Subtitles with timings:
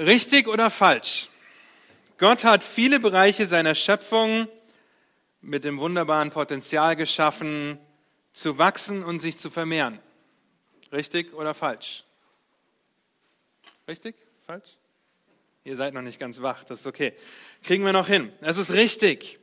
[0.00, 1.28] Richtig oder falsch?
[2.16, 4.48] Gott hat viele Bereiche seiner Schöpfung
[5.42, 7.78] mit dem wunderbaren Potenzial geschaffen,
[8.32, 9.98] zu wachsen und sich zu vermehren.
[10.90, 12.04] Richtig oder falsch?
[13.86, 14.16] Richtig?
[14.46, 14.78] Falsch?
[15.64, 17.12] Ihr seid noch nicht ganz wach, das ist okay.
[17.62, 18.32] Kriegen wir noch hin.
[18.40, 19.38] Es ist richtig.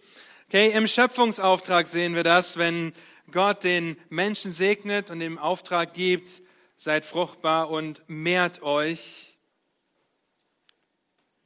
[0.48, 2.94] Okay, im Schöpfungsauftrag sehen wir das, wenn
[3.32, 6.42] Gott den Menschen segnet und dem Auftrag gibt,
[6.78, 9.27] seid fruchtbar und mehrt euch.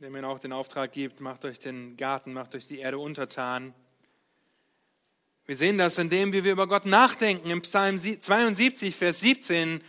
[0.02, 3.71] Dem er auch den Auftrag gibt, macht euch den Garten, macht euch die Erde untertan.
[5.46, 7.51] Wir sehen das, indem wir über Gott nachdenken.
[7.51, 9.79] Im Psalm 72, Vers 17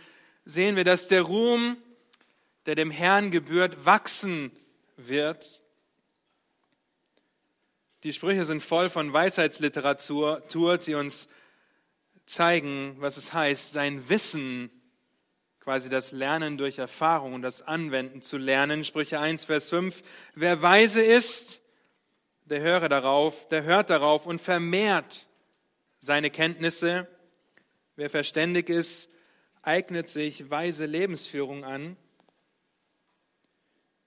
[0.45, 1.77] sehen wir, dass der Ruhm,
[2.67, 4.51] der dem Herrn gebührt, wachsen
[4.97, 5.63] wird.
[8.03, 10.43] Die Sprüche sind voll von Weisheitsliteratur,
[10.85, 11.27] die uns
[12.27, 14.69] zeigen, was es heißt, sein Wissen,
[15.63, 18.83] quasi das Lernen durch Erfahrung und das Anwenden zu lernen.
[18.83, 20.03] Sprüche 1, Vers 5.
[20.35, 21.61] Wer weise ist,
[22.43, 25.25] der höre darauf, der hört darauf und vermehrt
[25.99, 27.07] seine Kenntnisse.
[27.95, 29.09] Wer verständig ist,
[29.61, 31.95] eignet sich weise Lebensführung an.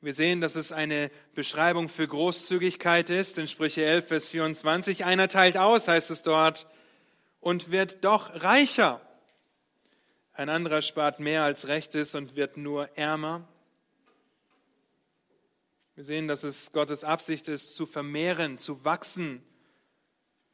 [0.03, 3.38] Wir sehen, dass es eine Beschreibung für Großzügigkeit ist.
[3.38, 6.66] In Sprüche 11, Vers 24, einer teilt aus, heißt es dort,
[7.41, 9.00] und wird doch reicher.
[10.39, 13.48] Ein anderer spart mehr als recht ist und wird nur ärmer.
[15.95, 19.43] Wir sehen, dass es Gottes Absicht ist, zu vermehren, zu wachsen,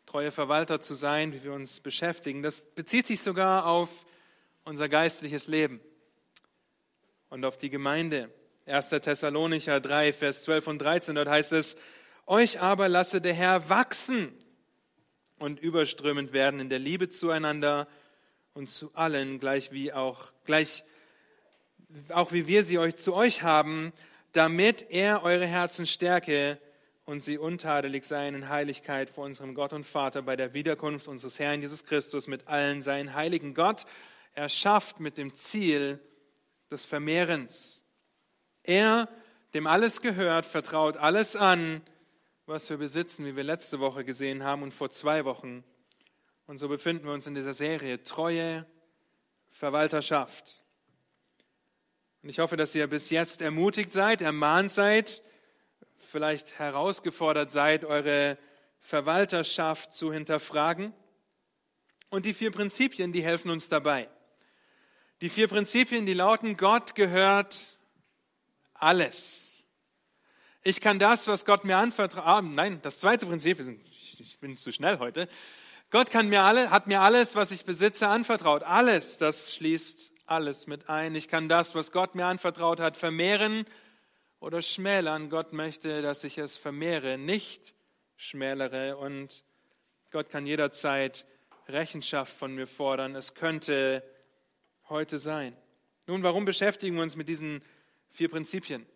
[0.07, 2.45] treue Verwalter zu sein, wie wir uns beschäftigen.
[2.45, 4.07] Das bezieht sich sogar auf
[4.65, 5.81] unser geistliches Leben
[7.29, 8.33] und auf die Gemeinde.
[8.67, 8.91] 1.
[8.91, 11.75] Thessalonicher 3, Vers 12 und 13, dort heißt es,
[12.27, 14.33] euch aber lasse der Herr wachsen
[15.41, 17.89] und überströmend werden in der Liebe zueinander
[18.55, 20.85] und zu allen, gleich wie auch, gleich,
[22.11, 23.93] auch wie wir sie euch zu euch haben,
[24.33, 26.59] damit er eure Herzen stärke
[27.05, 31.39] und sie untadelig seien in Heiligkeit vor unserem Gott und Vater bei der Wiederkunft unseres
[31.39, 33.55] Herrn Jesus Christus mit allen seinen Heiligen.
[33.55, 33.85] Gott
[34.35, 35.99] erschafft mit dem Ziel
[36.71, 37.85] des Vermehrens.
[38.63, 39.09] Er,
[39.55, 41.83] dem alles gehört, vertraut alles an,
[42.47, 45.65] was wir besitzen, wie wir letzte Woche gesehen haben und vor zwei Wochen.
[46.47, 48.67] Und so befinden wir uns in dieser Serie Treue,
[49.51, 50.65] Verwalterschaft.
[52.23, 55.23] Und ich hoffe, dass ihr bis jetzt ermutigt seid, ermahnt seid,
[55.99, 58.39] vielleicht herausgefordert seid, eure
[58.81, 60.93] Verwalterschaft zu hinterfragen.
[62.11, 64.09] Und die vier Prinzipien, die helfen uns dabei.
[65.21, 67.79] Die vier Prinzipien, die lauten, Gott gehört
[68.75, 69.63] alles.
[70.65, 73.59] Ich kann das, was Gott mir anvertraut, ah, nein, das zweite Prinzip,
[74.19, 75.29] ich bin zu schnell heute.
[75.93, 78.63] Gott kann mir alle, hat mir alles, was ich besitze, anvertraut.
[78.63, 81.15] Alles, das schließt alles mit ein.
[81.15, 83.67] Ich kann das, was Gott mir anvertraut hat, vermehren
[84.41, 85.29] oder schmälern.
[85.29, 87.75] Gott möchte, dass ich es vermehre, nicht
[88.17, 88.97] schmälere.
[88.97, 89.45] Und
[90.11, 91.27] Gott kann jederzeit
[91.69, 93.15] Rechenschaft von mir fordern.
[93.15, 94.03] Es könnte
[94.89, 95.55] heute sein.
[96.07, 97.63] Nun, warum beschäftigen wir uns mit diesen
[98.09, 98.87] Vier Prinzipien.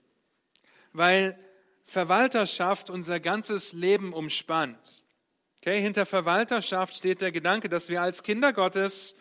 [0.94, 1.38] Weil
[1.84, 5.05] Verwalterschaft unser ganzes Leben umspannt.
[5.66, 9.16] Okay, hinter Verwalterschaft steht der Gedanke, dass wir als Kinder Gottes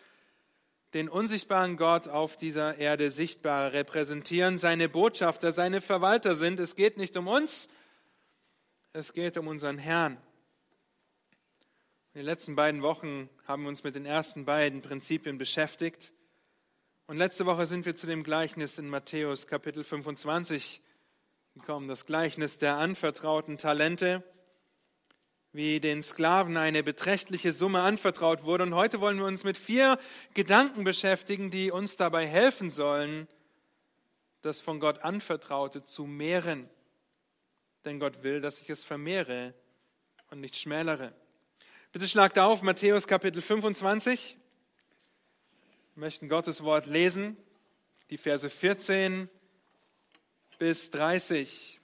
[0.94, 6.60] den unsichtbaren Gott auf dieser Erde sichtbar repräsentieren, seine Botschafter, seine Verwalter sind.
[6.60, 7.66] Es geht nicht um uns,
[8.92, 10.18] es geht um unseren Herrn.
[12.14, 16.12] In den letzten beiden Wochen haben wir uns mit den ersten beiden Prinzipien beschäftigt.
[17.08, 20.80] Und letzte Woche sind wir zu dem Gleichnis in Matthäus Kapitel 25
[21.54, 24.22] gekommen, das Gleichnis der anvertrauten Talente,
[25.56, 28.64] wie den Sklaven eine beträchtliche Summe anvertraut wurde.
[28.64, 29.98] Und heute wollen wir uns mit vier
[30.34, 33.26] Gedanken beschäftigen, die uns dabei helfen sollen,
[34.42, 36.68] das von Gott anvertraute zu mehren.
[37.86, 39.54] Denn Gott will, dass ich es vermehre
[40.30, 41.14] und nicht schmälere.
[41.90, 44.36] Bitte schlagt auf Matthäus Kapitel 25.
[45.94, 47.34] Wir möchten Gottes Wort lesen,
[48.10, 49.30] die Verse 14
[50.58, 51.80] bis 30.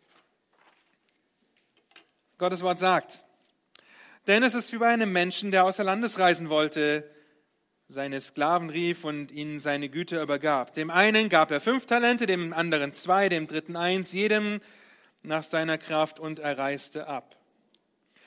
[2.36, 3.24] Gottes Wort sagt,
[4.26, 7.08] denn es ist wie bei einem Menschen, der außer Landes reisen wollte,
[7.88, 10.72] seine Sklaven rief und ihnen seine Güter übergab.
[10.72, 14.60] Dem einen gab er fünf Talente, dem anderen zwei, dem dritten eins, jedem
[15.22, 17.36] nach seiner Kraft und er reiste ab.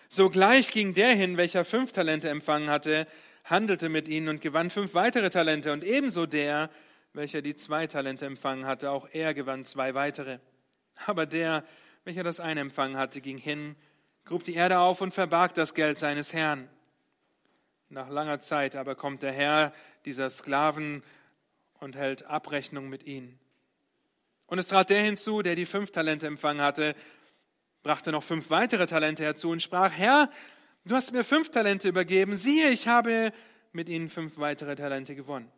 [0.08, 3.08] Sogleich ging der hin, welcher fünf Talente empfangen hatte,
[3.44, 5.74] handelte mit ihnen und gewann fünf weitere Talente.
[5.74, 6.70] Und ebenso der,
[7.14, 10.40] welcher die zwei Talente empfangen hatte, auch er gewann zwei weitere.
[11.06, 11.64] Aber der,
[12.04, 13.76] welcher das eine empfangen hatte, ging hin,
[14.25, 16.68] grub die Erde auf und verbarg das Geld seines Herrn.
[17.89, 19.72] Nach langer Zeit aber kommt der Herr
[20.04, 21.04] dieser Sklaven
[21.80, 23.39] und hält Abrechnung mit ihnen.
[24.48, 26.95] Und es trat der hinzu, der die fünf Talente empfangen hatte,
[27.83, 30.30] brachte noch fünf weitere Talente herzu und sprach, Herr,
[30.86, 33.31] du hast mir fünf Talente übergeben, siehe, ich habe
[33.72, 35.51] mit ihnen fünf weitere Talente gewonnen.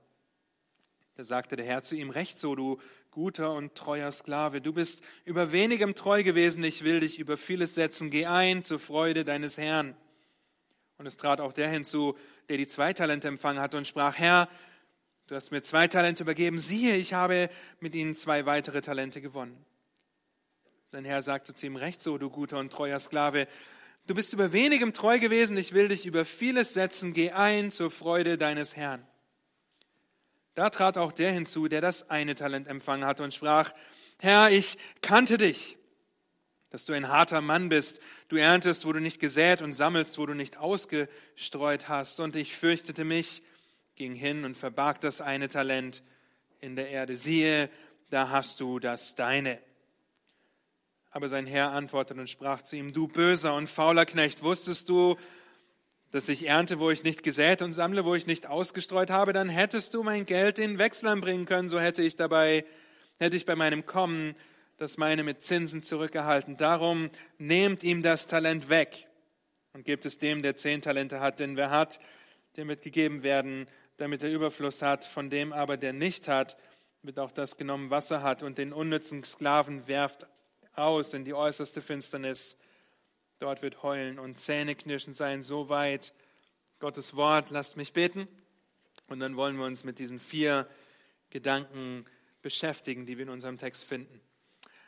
[1.16, 2.80] Da sagte der Herr zu ihm, recht so, du
[3.18, 7.74] guter und treuer Sklave, du bist über wenigem treu gewesen, ich will dich über vieles
[7.74, 9.98] setzen, geh ein zur Freude deines Herrn.
[11.00, 12.16] Und es trat auch der hinzu,
[12.48, 14.48] der die zwei Talente empfangen hatte und sprach, Herr,
[15.26, 17.50] du hast mir zwei Talente übergeben, siehe, ich habe
[17.80, 19.66] mit ihnen zwei weitere Talente gewonnen.
[20.86, 23.48] Sein Herr sagte zu ihm, recht so, du guter und treuer Sklave,
[24.06, 27.90] du bist über wenigem treu gewesen, ich will dich über vieles setzen, geh ein zur
[27.90, 29.08] Freude deines Herrn.
[30.58, 33.74] Da trat auch der hinzu, der das eine Talent empfangen hatte und sprach,
[34.18, 35.78] Herr, ich kannte dich,
[36.72, 38.00] dass du ein harter Mann bist.
[38.28, 42.20] Du erntest, wo du nicht gesät und sammelst, wo du nicht ausgestreut hast.
[42.20, 43.44] Und ich fürchtete mich,
[43.94, 46.02] ging hin und verbarg das eine Talent
[46.60, 47.18] in der Erde.
[47.18, 47.70] Siehe,
[48.10, 49.60] da hast du das deine.
[51.12, 55.18] Aber sein Herr antwortete und sprach zu ihm, du böser und fauler Knecht, wusstest du,
[56.12, 59.50] dass ich ernte, wo ich nicht gesät und sammle, wo ich nicht ausgestreut habe, dann
[59.50, 62.66] hättest du mein Geld in Wechseln bringen können, so hätte ich dabei,
[63.20, 64.36] hätte ich bei meinem Kommen
[64.78, 66.56] das meine mit Zinsen zurückgehalten.
[66.56, 67.10] Darum
[67.40, 69.08] nehmt ihm das Talent weg
[69.74, 72.00] und gebt es dem, der zehn Talente hat, denn wer hat,
[72.56, 73.68] dem wird gegeben werden,
[73.98, 76.58] damit er Überfluss hat, von dem aber, der nicht hat,
[77.02, 80.28] wird auch das genommen, was er hat, und den unnützen Sklaven werft
[80.76, 82.58] aus in die äußerste Finsternis,
[83.40, 86.14] Dort wird Heulen und Zähneknirschen sein, so weit.
[86.80, 88.28] Gottes Wort, lasst mich beten.
[89.08, 90.68] Und dann wollen wir uns mit diesen vier
[91.30, 92.06] Gedanken
[92.42, 94.22] beschäftigen, die wir in unserem Text finden.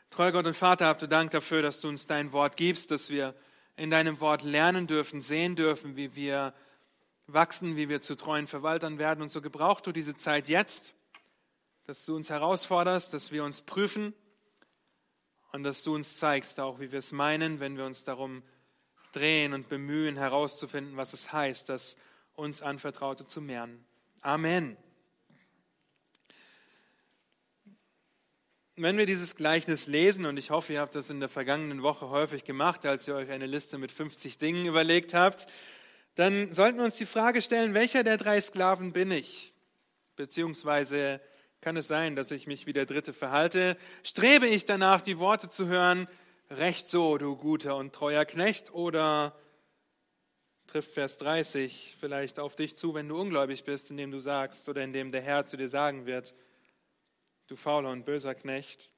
[0.10, 3.10] Treuer Gott und Vater, habt du Dank dafür, dass du uns dein Wort gibst, dass
[3.10, 3.36] wir
[3.76, 6.54] in deinem Wort lernen dürfen, sehen dürfen, wie wir
[7.28, 9.22] wachsen, wie wir zu treuen Verwaltern werden.
[9.22, 10.94] Und so gebrauchst du diese Zeit jetzt,
[11.86, 14.14] dass du uns herausforderst, dass wir uns prüfen,
[15.52, 18.44] und dass du uns zeigst auch, wie wir es meinen, wenn wir uns darum
[19.12, 21.96] drehen und bemühen, herauszufinden, was es heißt, das
[22.36, 23.84] uns Anvertraute zu mehren.
[24.22, 24.78] Amen.
[28.76, 32.10] Wenn wir dieses Gleichnis lesen, und ich hoffe, ihr habt das in der vergangenen Woche
[32.10, 35.48] häufig gemacht, als ihr euch eine Liste mit 50 Dingen überlegt habt,
[36.16, 39.54] dann sollten wir uns die Frage stellen, welcher der drei Sklaven bin ich?
[40.16, 41.20] Beziehungsweise
[41.62, 43.78] kann es sein, dass ich mich wie der Dritte verhalte?
[44.04, 46.08] Strebe ich danach, die Worte zu hören,
[46.50, 48.74] recht so, du guter und treuer Knecht?
[48.74, 49.36] Oder
[50.68, 54.84] trifft Vers 30 vielleicht auf dich zu, wenn du ungläubig bist, indem du sagst oder
[54.84, 56.34] indem der Herr zu dir sagen wird,
[57.48, 58.92] du fauler und böser Knecht?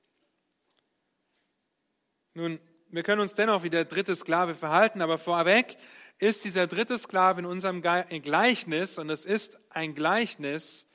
[2.34, 2.60] Nun,
[2.90, 5.78] wir können uns dennoch wie der dritte Sklave verhalten, aber vorweg
[6.20, 10.86] ist dieser dritte Sklave in unserem Gleichnis, und es ist ein Gleichnis,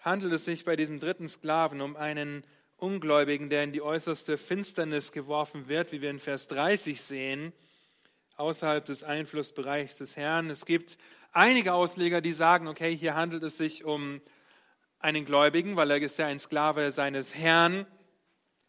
[0.00, 2.44] handelt es sich bei diesem dritten Sklaven um einen
[2.76, 7.52] Ungläubigen, der in die äußerste Finsternis geworfen wird, wie wir in Vers 30 sehen,
[8.36, 10.48] außerhalb des Einflussbereichs des Herrn.
[10.48, 10.96] Es gibt
[11.32, 14.20] einige Ausleger, die sagen, okay, hier handelt es sich um
[15.00, 17.86] einen Gläubigen, weil er ist ja ein Sklave seines Herrn.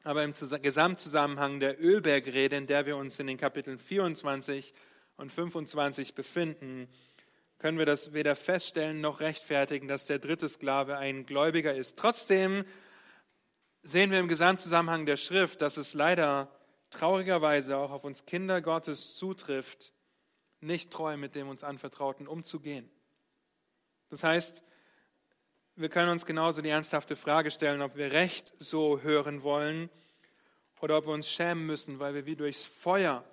[0.04, 4.74] Aber im Gesamtzusammenhang der Ölbergrede, in der wir uns in den Kapiteln 24
[5.18, 6.88] und 25 befinden,
[7.59, 11.97] können wir das weder feststellen noch rechtfertigen, dass der dritte Sklave ein Gläubiger ist.
[11.97, 12.65] Trotzdem
[13.83, 16.50] sehen wir im Gesamtzusammenhang der Schrift, dass es leider
[16.89, 19.94] traurigerweise auch auf uns Kinder Gottes zutrifft,
[20.61, 22.89] nicht treu mit dem uns Anvertrauten umzugehen.
[24.09, 24.63] Das heißt,
[25.75, 29.89] wir können uns genauso die ernsthafte Frage stellen, ob wir Recht so hören wollen
[30.81, 33.23] oder ob wir uns schämen müssen, weil wir wie durchs Feuer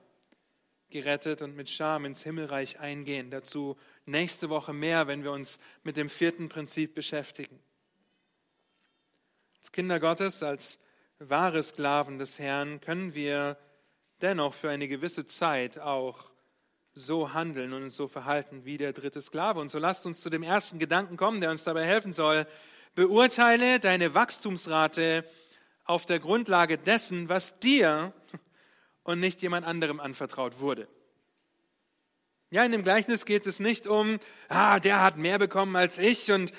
[0.90, 3.30] gerettet und mit Scham ins Himmelreich eingehen.
[3.30, 3.76] Dazu
[4.06, 7.60] nächste Woche mehr, wenn wir uns mit dem vierten Prinzip beschäftigen.
[9.58, 10.78] Als Kinder Gottes, als
[11.18, 13.58] wahre Sklaven des Herrn können wir
[14.22, 16.30] dennoch für eine gewisse Zeit auch
[16.92, 19.60] so handeln und so verhalten wie der dritte Sklave.
[19.60, 22.46] Und so lasst uns zu dem ersten Gedanken kommen, der uns dabei helfen soll.
[22.94, 25.24] Beurteile deine Wachstumsrate
[25.84, 28.12] auf der Grundlage dessen, was dir
[29.02, 30.88] und nicht jemand anderem anvertraut wurde.
[32.50, 36.30] Ja, in dem Gleichnis geht es nicht um, ah, der hat mehr bekommen als ich
[36.30, 36.52] und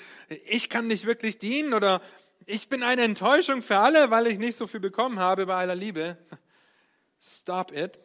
[0.44, 2.02] ich kann nicht wirklich dienen oder
[2.44, 5.74] ich bin eine Enttäuschung für alle, weil ich nicht so viel bekommen habe bei aller
[5.74, 6.18] Liebe.
[7.22, 7.98] Stop it.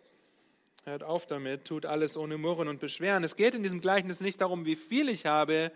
[0.86, 3.25] Hört auf damit, tut alles ohne Murren und Beschweren.
[3.25, 5.72] Es geht in diesem Gleichnis nicht darum, wie viel ich habe,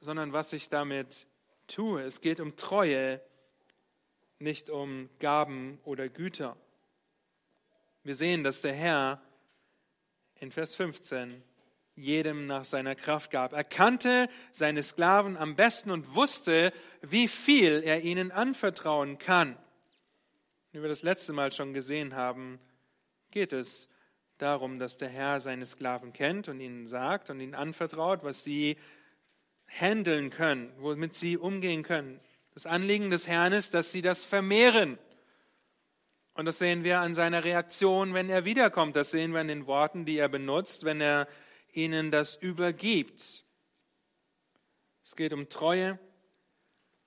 [0.00, 1.26] sondern was ich damit
[1.68, 2.02] tue.
[2.02, 3.20] Es geht um Treue,
[4.40, 6.56] nicht um Gaben oder Güter.
[8.02, 9.22] Wir sehen, dass der Herr
[10.44, 11.42] in Vers 15
[11.96, 13.54] jedem nach seiner Kraft gab.
[13.54, 16.70] Er kannte seine Sklaven am besten und wusste,
[17.00, 19.56] wie viel er ihnen anvertrauen kann.
[20.72, 22.58] Wie wir das letzte Mal schon gesehen haben,
[23.30, 23.88] geht es
[24.36, 28.76] darum, dass der Herr seine Sklaven kennt und ihnen sagt und ihnen anvertraut, was sie
[29.66, 32.20] handeln können, womit sie umgehen können.
[32.52, 34.98] Das Anliegen des Herrn ist, dass sie das vermehren.
[36.34, 38.96] Und das sehen wir an seiner Reaktion, wenn er wiederkommt.
[38.96, 41.28] Das sehen wir in den Worten, die er benutzt, wenn er
[41.72, 43.44] ihnen das übergibt.
[45.04, 45.98] Es geht um Treue,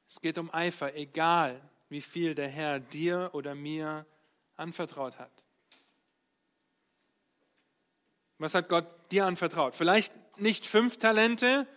[0.07, 4.05] es geht um Eifer, egal wie viel der Herr dir oder mir
[4.55, 5.31] anvertraut hat.
[8.37, 9.75] Was hat Gott dir anvertraut?
[9.75, 11.67] Vielleicht nicht fünf Talente.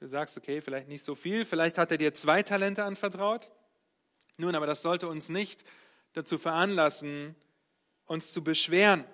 [0.00, 1.44] Du sagst, okay, vielleicht nicht so viel.
[1.44, 3.52] Vielleicht hat er dir zwei Talente anvertraut.
[4.36, 5.64] Nun, aber das sollte uns nicht
[6.12, 7.34] dazu veranlassen,
[8.06, 9.04] uns zu beschweren.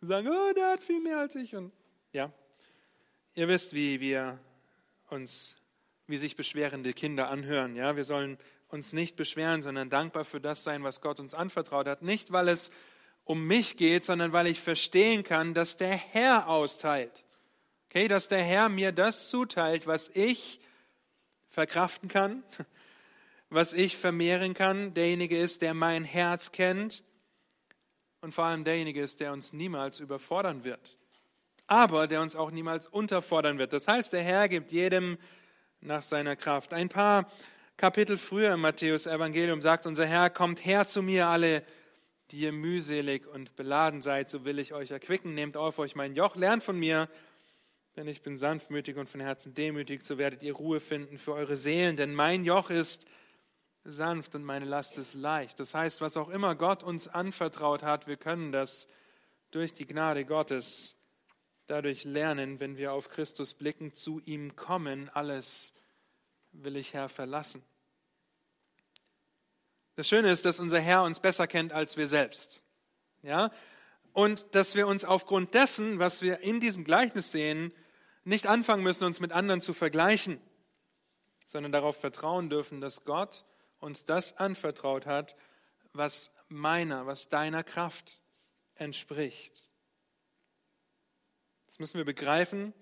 [0.00, 1.54] Zu sagen, oh, der hat viel mehr als ich.
[1.54, 1.72] Und
[2.12, 2.32] ja,
[3.34, 4.38] ihr wisst, wie wir
[5.10, 5.56] uns,
[6.06, 7.76] wie sich beschwerende Kinder anhören.
[7.76, 11.86] Ja, wir sollen uns nicht beschweren, sondern dankbar für das sein, was Gott uns anvertraut
[11.86, 12.02] hat.
[12.02, 12.70] Nicht, weil es
[13.24, 17.24] um mich geht, sondern weil ich verstehen kann, dass der Herr austeilt.
[17.88, 20.60] Okay, dass der Herr mir das zuteilt, was ich
[21.50, 22.42] verkraften kann,
[23.52, 24.94] was ich vermehren kann.
[24.94, 27.04] Derjenige ist, der mein Herz kennt
[28.20, 30.98] und vor allem derjenige ist, der uns niemals überfordern wird,
[31.66, 33.72] aber der uns auch niemals unterfordern wird.
[33.72, 35.18] Das heißt, der Herr gibt jedem
[35.80, 36.72] nach seiner Kraft.
[36.72, 37.30] Ein paar
[37.76, 41.64] Kapitel früher im Matthäus Evangelium sagt unser Herr, kommt her zu mir alle,
[42.30, 45.34] die ihr mühselig und beladen seid, so will ich euch erquicken.
[45.34, 47.08] Nehmt auf euch mein Joch, lernt von mir,
[47.96, 51.56] denn ich bin sanftmütig und von Herzen demütig, so werdet ihr Ruhe finden für eure
[51.56, 53.06] Seelen, denn mein Joch ist
[53.84, 55.58] sanft und meine Last ist leicht.
[55.60, 58.86] Das heißt, was auch immer Gott uns anvertraut hat, wir können das
[59.50, 60.96] durch die Gnade Gottes
[61.66, 65.72] dadurch lernen, wenn wir auf Christus blicken, zu ihm kommen, alles
[66.52, 67.62] will ich Herr verlassen.
[69.94, 72.60] Das Schöne ist, dass unser Herr uns besser kennt als wir selbst.
[73.22, 73.50] Ja?
[74.12, 77.72] Und dass wir uns aufgrund dessen, was wir in diesem Gleichnis sehen,
[78.24, 80.40] nicht anfangen müssen, uns mit anderen zu vergleichen,
[81.46, 83.44] sondern darauf vertrauen dürfen, dass Gott
[83.82, 85.36] uns das anvertraut hat,
[85.92, 88.22] was meiner, was deiner Kraft
[88.74, 89.64] entspricht.
[91.66, 92.72] Das müssen wir begreifen,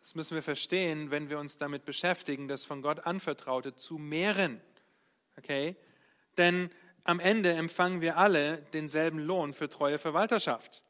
[0.00, 4.60] das müssen wir verstehen, wenn wir uns damit beschäftigen, das von Gott anvertraute zu mehren.
[5.36, 5.76] Okay?
[6.36, 6.70] denn
[7.04, 10.82] am Ende empfangen wir alle denselben Lohn für treue Verwalterschaft.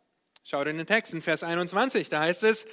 [0.44, 2.66] Schaut in den Text in Vers 21, da heißt es,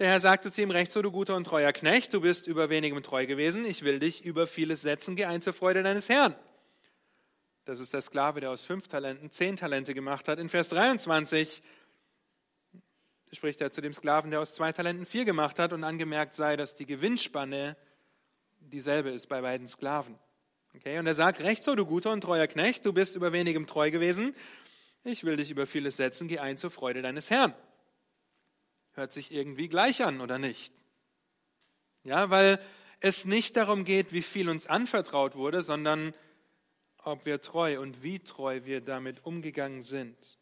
[0.00, 2.70] der Herr sagte zu ihm, recht so, du guter und treuer Knecht, du bist über
[2.70, 6.34] wenigem treu gewesen, ich will dich über vieles setzen, geh ein zur Freude deines Herrn.
[7.66, 10.38] Das ist der Sklave, der aus fünf Talenten zehn Talente gemacht hat.
[10.38, 11.62] In Vers 23
[13.30, 16.56] spricht er zu dem Sklaven, der aus zwei Talenten vier gemacht hat und angemerkt sei,
[16.56, 17.76] dass die Gewinnspanne
[18.58, 20.18] dieselbe ist bei beiden Sklaven.
[20.74, 23.66] Okay, und er sagt, recht so, du guter und treuer Knecht, du bist über wenigem
[23.66, 24.34] treu gewesen.
[25.04, 27.52] Ich will dich über vieles setzen, geh ein zur Freude deines Herrn.
[29.00, 30.74] Hört sich irgendwie gleich an, oder nicht?
[32.04, 32.60] Ja, weil
[33.00, 36.12] es nicht darum geht, wie viel uns anvertraut wurde, sondern
[37.02, 40.38] ob wir treu und wie treu wir damit umgegangen sind.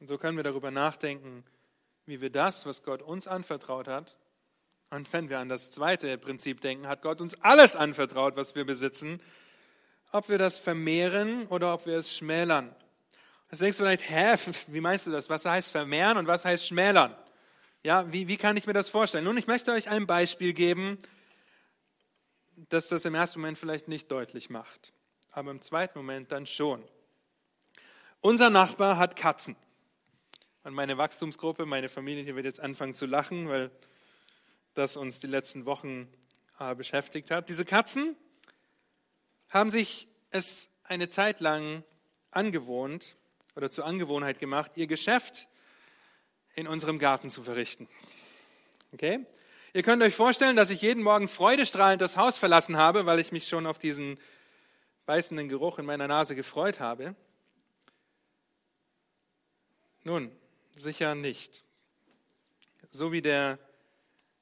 [0.00, 1.44] Und so können wir darüber nachdenken,
[2.06, 4.16] wie wir das, was Gott uns anvertraut hat,
[4.88, 8.64] und wenn wir an das zweite Prinzip denken, hat Gott uns alles anvertraut, was wir
[8.64, 9.20] besitzen,
[10.12, 12.74] ob wir das vermehren oder ob wir es schmälern.
[13.50, 14.36] Jetzt denkst du vielleicht, hä,
[14.66, 15.30] wie meinst du das?
[15.30, 17.16] Was heißt vermehren und was heißt schmälern?
[17.82, 19.24] Ja, wie, wie kann ich mir das vorstellen?
[19.24, 20.98] Nun, ich möchte euch ein Beispiel geben,
[22.68, 24.92] das das im ersten Moment vielleicht nicht deutlich macht,
[25.30, 26.82] aber im zweiten Moment dann schon.
[28.20, 29.54] Unser Nachbar hat Katzen.
[30.64, 33.70] Und meine Wachstumsgruppe, meine Familie hier wird jetzt anfangen zu lachen, weil
[34.74, 36.12] das uns die letzten Wochen
[36.58, 37.48] äh, beschäftigt hat.
[37.48, 38.16] Diese Katzen
[39.48, 41.84] haben sich es eine Zeit lang
[42.32, 43.16] angewohnt
[43.58, 45.48] oder zur Angewohnheit gemacht, ihr Geschäft
[46.54, 47.88] in unserem Garten zu verrichten.
[48.92, 49.26] Okay?
[49.72, 53.32] Ihr könnt euch vorstellen, dass ich jeden Morgen freudestrahlend das Haus verlassen habe, weil ich
[53.32, 54.16] mich schon auf diesen
[55.06, 57.16] beißenden Geruch in meiner Nase gefreut habe.
[60.04, 60.30] Nun,
[60.76, 61.64] sicher nicht.
[62.90, 63.58] So wie der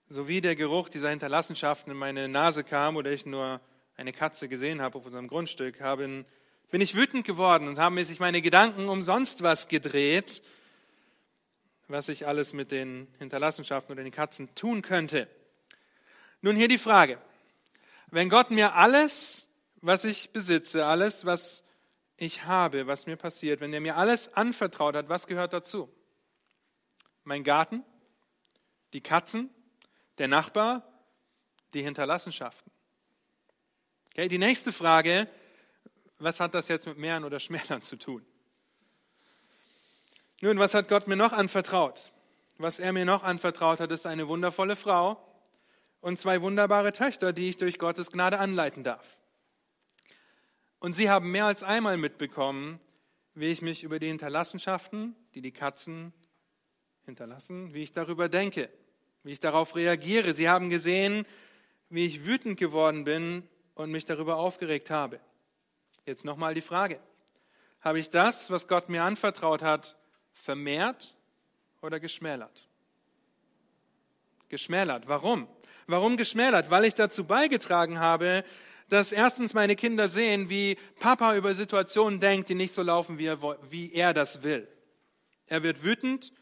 [0.09, 3.63] so wie der Geruch dieser Hinterlassenschaften in meine Nase kam oder ich nur
[3.97, 6.27] eine Katze gesehen habe auf unserem Grundstück, haben,
[6.71, 10.43] bin ich wütend geworden und haben sich meine Gedanken umsonst was gedreht,
[11.89, 15.29] was ich alles mit den Hinterlassenschaften oder den Katzen tun könnte.
[16.41, 17.21] Nun hier die Frage.
[18.09, 19.49] Wenn Gott mir alles,
[19.81, 21.65] was ich besitze, alles, was
[22.17, 25.89] ich habe, was mir passiert, wenn er mir alles anvertraut hat, was gehört dazu?
[27.25, 27.85] Mein Garten,
[28.93, 29.51] die Katzen,
[30.19, 30.83] der Nachbar,
[31.75, 32.73] die Hinterlassenschaften.
[34.13, 35.29] Okay, die nächste Frage,
[36.19, 38.25] Was hat das jetzt mit Mehren oder Schmälern zu tun?
[40.41, 42.13] Nun, was hat Gott mir noch anvertraut?
[42.59, 45.23] Was er mir noch anvertraut hat, ist eine wundervolle Frau
[46.01, 49.19] und zwei wunderbare Töchter, die ich durch Gottes Gnade anleiten darf.
[50.79, 52.81] Und sie haben mehr als einmal mitbekommen,
[53.35, 56.13] wie ich mich über die Hinterlassenschaften, die die Katzen
[57.05, 58.71] hinterlassen, wie ich darüber denke,
[59.23, 60.33] wie ich darauf reagiere.
[60.33, 61.27] Sie haben gesehen,
[61.89, 63.43] wie ich wütend geworden bin
[63.75, 65.21] und mich darüber aufgeregt habe.
[66.07, 67.01] Jetzt nochmal die Frage.
[67.81, 69.97] Habe ich das, was Gott mir anvertraut hat,
[70.33, 71.17] vermehrt
[71.83, 72.69] oder geschmälert?
[74.49, 75.09] Geschmälert.
[75.09, 75.49] Warum?
[75.89, 76.71] Warum geschmälert?
[76.71, 78.45] Weil ich dazu beigetragen habe,
[78.89, 83.27] dass erstens meine Kinder sehen, wie Papa über Situationen denkt, die nicht so laufen, wie
[83.27, 84.69] er, wie er das will.
[85.49, 86.33] Er wird wütend,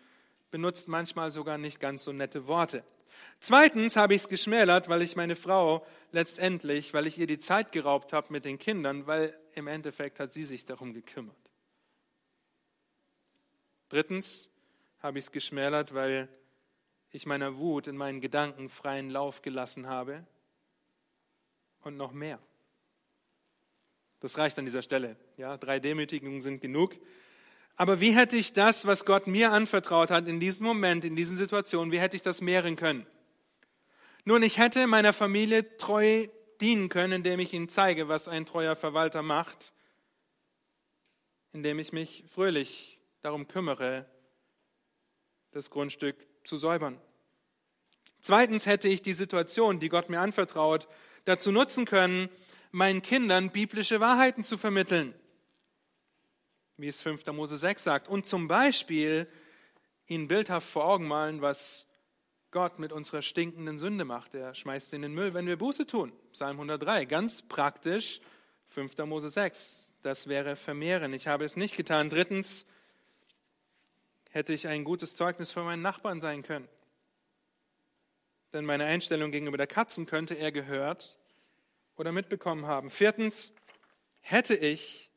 [0.51, 2.85] benutzt manchmal sogar nicht ganz so nette Worte.
[3.41, 7.73] Zweitens habe ich es geschmälert, weil ich meine Frau letztendlich, weil ich ihr die Zeit
[7.73, 11.37] geraubt habe mit den Kindern, weil im Endeffekt hat sie sich darum gekümmert.
[13.89, 14.51] Drittens
[15.01, 16.29] habe ich es geschmälert, weil
[17.11, 20.27] ich meiner Wut in meinen Gedanken freien Lauf gelassen habe
[21.83, 22.39] und noch mehr.
[24.21, 25.17] Das reicht an dieser Stelle.
[25.37, 26.97] Ja, drei Demütigungen sind genug.
[27.77, 31.37] Aber wie hätte ich das, was Gott mir anvertraut hat, in diesem Moment, in diesen
[31.37, 33.07] Situationen, wie hätte ich das mehren können?
[34.25, 36.29] Nun, ich hätte meiner Familie treu
[36.61, 39.73] dienen können, indem ich ihnen zeige, was ein treuer Verwalter macht,
[41.53, 44.07] indem ich mich fröhlich darum kümmere,
[45.53, 47.01] das Grundstück zu säubern.
[48.21, 50.89] Zweitens hätte ich die Situation, die Gott mir anvertraut,
[51.25, 52.29] dazu nutzen können,
[52.71, 55.15] meinen Kindern biblische Wahrheiten zu vermitteln.
[56.77, 57.27] Wie es 5.
[57.29, 58.09] Mose 6 sagt.
[58.09, 59.29] Und zum Beispiel
[60.07, 61.87] ihnen bildhaft vor Augen malen, was
[62.55, 64.35] Gott mit unserer stinkenden Sünde macht.
[64.35, 66.11] Er schmeißt sie in den Müll, wenn wir Buße tun.
[66.33, 67.05] Psalm 103.
[67.05, 68.23] Ganz praktisch
[68.69, 68.97] 5.
[69.05, 69.93] Mose 6.
[70.01, 71.13] Das wäre vermehren.
[71.13, 72.09] Ich habe es nicht getan.
[72.09, 72.65] Drittens
[74.31, 76.67] hätte ich ein gutes Zeugnis für meinen Nachbarn sein können
[78.55, 81.19] denn meine Einstellung gegenüber der Katzen könnte er gehört
[81.97, 82.89] oder mitbekommen haben.
[82.89, 83.53] Viertens,
[84.21, 85.11] hätte ich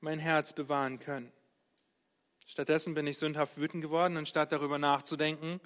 [0.00, 1.32] mein Herz bewahren können.
[2.46, 5.60] Stattdessen bin ich sündhaft wütend geworden, anstatt darüber nachzudenken,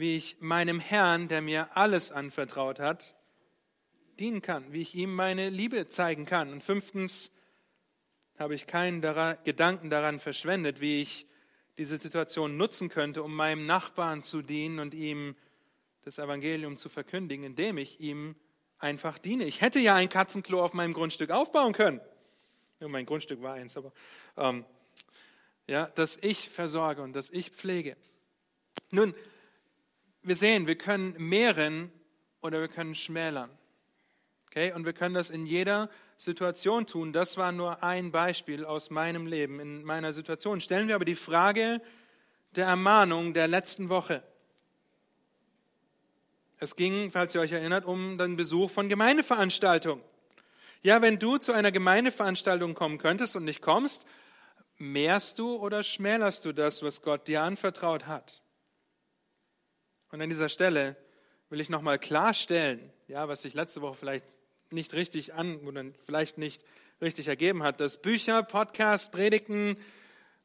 [0.00, 3.14] wie ich meinem Herrn, der mir alles anvertraut hat,
[4.18, 6.52] dienen kann, wie ich ihm meine Liebe zeigen kann.
[6.52, 7.32] Und fünftens
[8.38, 9.02] habe ich keinen
[9.44, 11.26] Gedanken daran verschwendet, wie ich
[11.76, 15.36] diese Situation nutzen könnte, um meinem Nachbarn zu dienen und ihm
[16.02, 18.36] das Evangelium zu verkündigen, indem ich ihm
[18.78, 19.44] einfach diene.
[19.44, 22.00] Ich hätte ja ein Katzenklo auf meinem Grundstück aufbauen können.
[22.80, 23.92] Ja, mein Grundstück war eins, aber
[24.38, 24.64] ähm,
[25.66, 27.98] ja, dass ich versorge und dass ich pflege.
[28.90, 29.14] Nun,
[30.22, 31.92] wir sehen, wir können mehren
[32.40, 33.50] oder wir können schmälern.
[34.46, 34.72] Okay?
[34.72, 37.12] Und wir können das in jeder Situation tun.
[37.12, 40.60] Das war nur ein Beispiel aus meinem Leben, in meiner Situation.
[40.60, 41.80] Stellen wir aber die Frage
[42.56, 44.22] der Ermahnung der letzten Woche.
[46.58, 50.04] Es ging, falls ihr euch erinnert, um den Besuch von Gemeindeveranstaltungen.
[50.82, 54.04] Ja, wenn du zu einer Gemeindeveranstaltung kommen könntest und nicht kommst,
[54.76, 58.42] mehrst du oder schmälerst du das, was Gott dir anvertraut hat?
[60.10, 60.96] Und an dieser Stelle
[61.50, 64.24] will ich nochmal klarstellen, ja, was sich letzte Woche vielleicht
[64.70, 66.64] nicht richtig an oder vielleicht nicht
[67.00, 69.76] richtig ergeben hat, dass Bücher, Podcasts, Predigten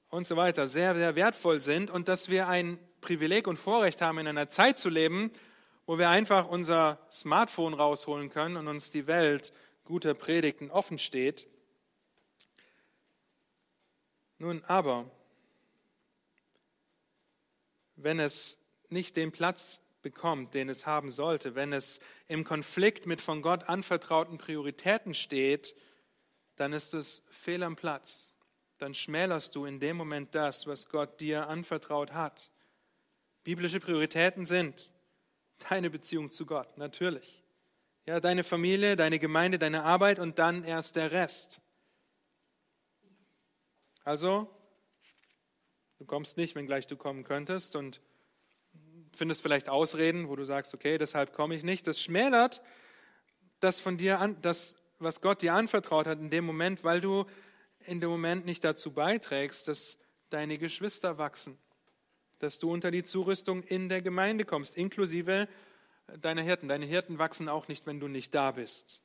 [0.10, 4.20] und so weiter sehr, sehr wertvoll sind und dass wir ein Privileg und Vorrecht haben,
[4.20, 5.32] in einer Zeit zu leben,
[5.86, 9.52] wo wir einfach unser Smartphone rausholen können und uns die Welt
[9.84, 11.48] guter Predigten offen steht.
[14.38, 15.10] Nun aber,
[17.96, 18.58] wenn es
[18.92, 23.68] nicht den Platz bekommt, den es haben sollte, wenn es im Konflikt mit von Gott
[23.70, 25.76] anvertrauten Prioritäten steht,
[26.56, 28.34] dann ist es fehl am Platz.
[28.78, 32.52] Dann schmälerst du in dem Moment das, was Gott dir anvertraut hat.
[33.44, 34.92] Biblische Prioritäten sind
[35.70, 37.44] Deine Beziehung zu Gott, natürlich.
[38.06, 41.62] Ja, deine Familie, deine Gemeinde, deine Arbeit und dann erst der Rest.
[44.04, 44.48] Also,
[45.98, 48.00] du kommst nicht, wenngleich du kommen könntest und
[49.16, 51.88] findest vielleicht Ausreden, wo du sagst, okay, deshalb komme ich nicht.
[51.88, 52.62] Das schmälert
[53.60, 57.26] das von dir an, das, was Gott dir anvertraut hat in dem Moment, weil du
[57.80, 59.98] in dem Moment nicht dazu beiträgst, dass
[60.30, 61.58] deine Geschwister wachsen
[62.40, 65.48] dass du unter die Zurüstung in der Gemeinde kommst, inklusive
[66.20, 66.68] deiner Hirten.
[66.68, 69.02] Deine Hirten wachsen auch nicht, wenn du nicht da bist.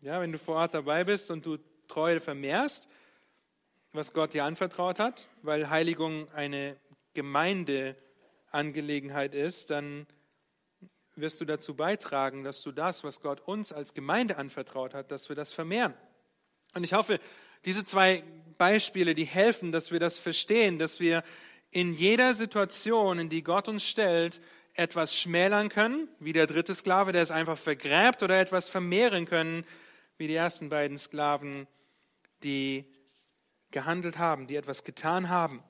[0.00, 2.88] Ja, wenn du vor Ort dabei bist und du Treue vermehrst,
[3.92, 6.76] was Gott dir anvertraut hat, weil Heiligung eine
[8.54, 10.06] Gemeindeangelegenheit ist, dann
[11.16, 15.28] wirst du dazu beitragen, dass du das, was Gott uns als Gemeinde anvertraut hat, dass
[15.28, 15.94] wir das vermehren.
[16.74, 17.18] Und ich hoffe,
[17.64, 18.22] diese zwei
[18.56, 21.24] Beispiele, die helfen, dass wir das verstehen, dass wir
[21.72, 24.40] in jeder Situation, in die Gott uns stellt,
[24.74, 29.64] etwas schmälern können, wie der dritte Sklave, der es einfach vergräbt, oder etwas vermehren können,
[30.16, 31.66] wie die ersten beiden Sklaven,
[32.44, 32.84] die
[33.72, 35.62] gehandelt haben, die etwas getan haben.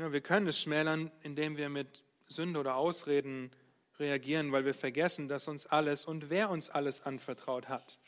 [0.00, 3.50] Ja, wir können es schmälern, indem wir mit Sünde oder Ausreden
[3.98, 7.98] reagieren, weil wir vergessen, dass uns alles und wer uns alles anvertraut hat.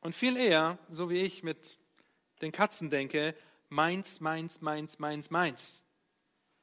[0.00, 1.78] Und viel eher, so wie ich mit
[2.42, 3.34] den Katzen denke,
[3.70, 5.86] meins, meins, meins, meins, meins.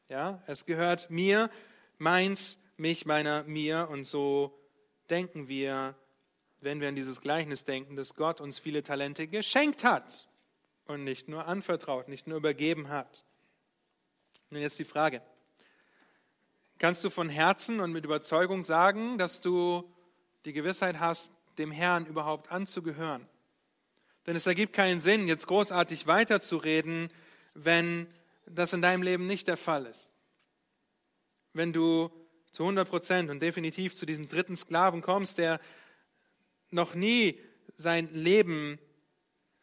[0.10, 1.50] Ja, es gehört mir,
[1.98, 4.62] meins, mich, meiner, mir und so
[5.10, 5.96] denken wir,
[6.60, 10.30] wenn wir an dieses Gleichnis denken, dass Gott uns viele Talente geschenkt hat
[10.86, 13.26] und nicht nur anvertraut, nicht nur übergeben hat.
[14.52, 15.22] Nun jetzt die Frage,
[16.80, 19.84] kannst du von Herzen und mit Überzeugung sagen, dass du
[20.46, 23.28] die Gewissheit hast, dem Herrn überhaupt anzugehören?
[24.26, 27.12] Denn es ergibt keinen Sinn, jetzt großartig weiterzureden,
[27.54, 28.08] wenn
[28.48, 30.16] das in deinem Leben nicht der Fall ist.
[31.54, 32.10] Wenn du
[32.52, 35.60] zu 100 Prozent und definitiv zu diesem dritten Sklaven kommst, der
[36.72, 37.40] noch nie
[37.76, 38.80] sein Leben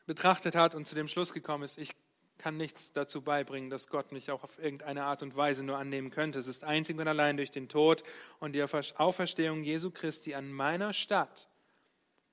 [0.06, 1.96] betrachtet hat und zu dem Schluss gekommen ist, ich
[2.38, 6.10] kann nichts dazu beibringen, dass Gott mich auch auf irgendeine Art und Weise nur annehmen
[6.10, 6.38] könnte.
[6.38, 8.02] Es ist einzig und allein durch den Tod
[8.40, 11.48] und die Auferstehung Jesu Christi an meiner Stadt,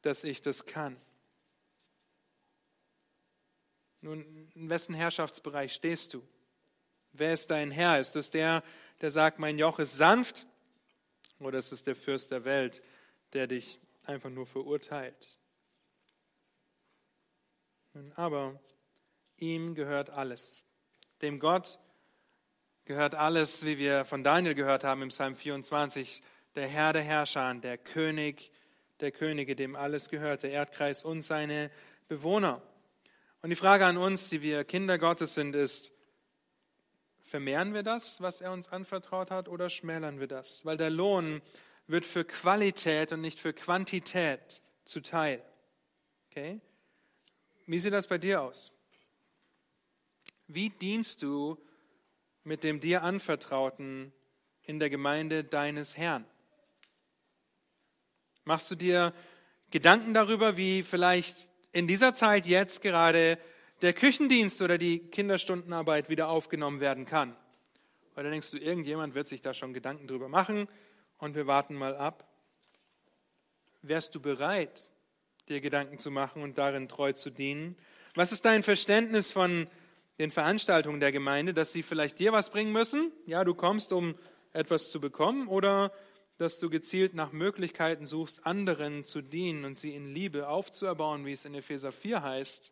[0.02, 0.98] dass ich das kann.
[4.02, 6.22] Nun, in wessen Herrschaftsbereich stehst du?
[7.14, 8.00] Wer ist dein Herr?
[8.00, 8.64] Ist es der,
[9.00, 10.46] der sagt, mein Joch ist sanft?
[11.40, 12.82] Oder ist es der Fürst der Welt,
[13.32, 15.38] der dich einfach nur verurteilt?
[18.16, 18.60] Aber
[19.44, 20.64] ihm gehört alles.
[21.22, 21.80] Dem Gott
[22.86, 26.22] gehört alles, wie wir von Daniel gehört haben im Psalm 24,
[26.56, 28.52] der Herr der Herrscher, der König
[29.00, 31.72] der Könige, dem alles gehört, der Erdkreis und seine
[32.08, 32.62] Bewohner.
[33.42, 35.92] Und die Frage an uns, die wir Kinder Gottes sind, ist,
[37.20, 40.66] vermehren wir das, was er uns anvertraut hat, oder schmälern wir das?
[40.66, 41.42] Weil der Lohn
[41.88, 45.44] wird für Qualität und nicht für Quantität zuteil.
[46.30, 46.62] Okay?
[47.66, 48.72] Wie sieht das bei dir aus?
[50.54, 51.58] Wie dienst du
[52.44, 54.14] mit dem dir anvertrauten
[54.62, 56.26] in der Gemeinde deines Herrn?
[58.44, 59.16] Machst du dir
[59.72, 63.40] Gedanken darüber, wie vielleicht in dieser Zeit jetzt gerade
[63.82, 67.36] der Küchendienst oder die Kinderstundenarbeit wieder aufgenommen werden kann?
[68.16, 70.68] Oder denkst du, irgendjemand wird sich da schon Gedanken drüber machen
[71.18, 72.32] und wir warten mal ab?
[73.82, 74.92] Wärst du bereit,
[75.50, 77.76] dir Gedanken zu machen und darin treu zu dienen?
[78.14, 79.68] Was ist dein Verständnis von
[80.20, 83.12] den Veranstaltungen der Gemeinde, dass sie vielleicht dir was bringen müssen?
[83.26, 84.16] Ja, du kommst, um
[84.52, 85.92] etwas zu bekommen oder
[86.38, 91.32] dass du gezielt nach Möglichkeiten suchst, anderen zu dienen und sie in Liebe aufzuerbauen, wie
[91.32, 92.72] es in Epheser 4 heißt,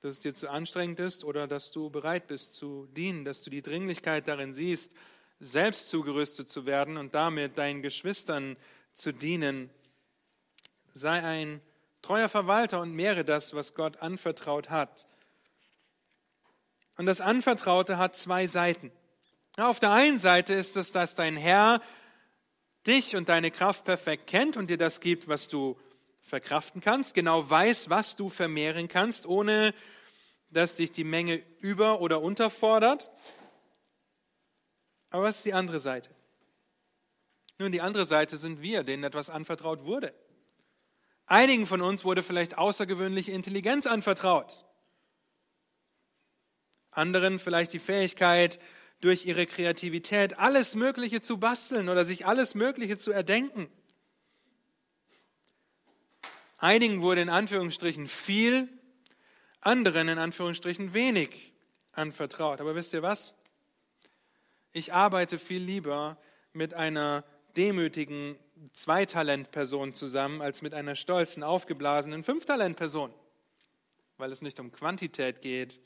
[0.00, 3.50] dass es dir zu anstrengend ist oder dass du bereit bist zu dienen, dass du
[3.50, 4.92] die Dringlichkeit darin siehst,
[5.40, 8.56] selbst zugerüstet zu werden und damit deinen Geschwistern
[8.94, 9.70] zu dienen.
[10.94, 11.60] Sei ein
[12.02, 15.06] treuer Verwalter und mehre das, was Gott anvertraut hat.
[16.96, 18.90] Und das Anvertraute hat zwei Seiten.
[19.56, 21.80] Auf der einen Seite ist es, dass dein Herr
[22.86, 25.78] dich und deine Kraft perfekt kennt und dir das gibt, was du
[26.22, 29.74] verkraften kannst, genau weiß, was du vermehren kannst, ohne
[30.50, 33.10] dass dich die Menge über- oder unterfordert.
[35.10, 36.10] Aber was ist die andere Seite?
[37.58, 40.14] Nun, die andere Seite sind wir, denen etwas anvertraut wurde.
[41.28, 44.64] Einigen von uns wurde vielleicht außergewöhnliche Intelligenz anvertraut.
[46.90, 48.58] Anderen vielleicht die Fähigkeit,
[49.00, 53.70] durch ihre Kreativität alles Mögliche zu basteln oder sich alles Mögliche zu erdenken.
[56.56, 58.68] Einigen wurde in Anführungsstrichen viel,
[59.60, 61.52] anderen in Anführungsstrichen wenig
[61.92, 62.60] anvertraut.
[62.60, 63.36] Aber wisst ihr was?
[64.72, 66.18] Ich arbeite viel lieber
[66.52, 67.24] mit einer
[67.56, 68.36] demütigen
[68.72, 73.12] Zweitalent-Person zusammen als mit einer stolzen, aufgeblasenen Fünftalent-Person,
[74.16, 75.80] weil es nicht um Quantität geht,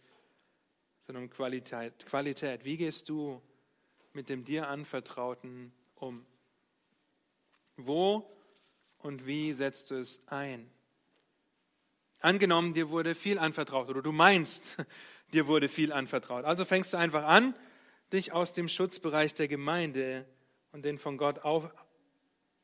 [1.06, 2.06] sondern um Qualität.
[2.06, 2.64] Qualität.
[2.64, 3.42] Wie gehst du
[4.12, 6.24] mit dem dir anvertrauten um?
[7.76, 8.30] Wo
[8.98, 10.70] und wie setzt du es ein?
[12.20, 14.76] Angenommen, dir wurde viel anvertraut oder du meinst,
[15.32, 16.44] dir wurde viel anvertraut.
[16.44, 17.54] Also fängst du einfach an,
[18.12, 20.26] dich aus dem Schutzbereich der Gemeinde
[20.70, 21.68] und den von Gott auf,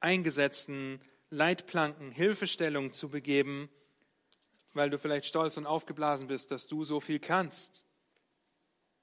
[0.00, 3.68] eingesetzten Leitplanken, Hilfestellungen zu begeben,
[4.74, 7.84] weil du vielleicht stolz und aufgeblasen bist, dass du so viel kannst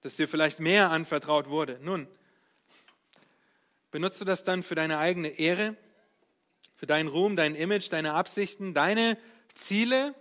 [0.06, 1.80] dass dir vielleicht mehr anvertraut wurde.
[1.82, 2.08] Nun,
[3.90, 5.76] benutzt du das dann für deine eigene Ehre,
[6.76, 9.18] für deinen Ruhm, dein Image, deine Absichten, deine
[9.56, 10.14] Ziele.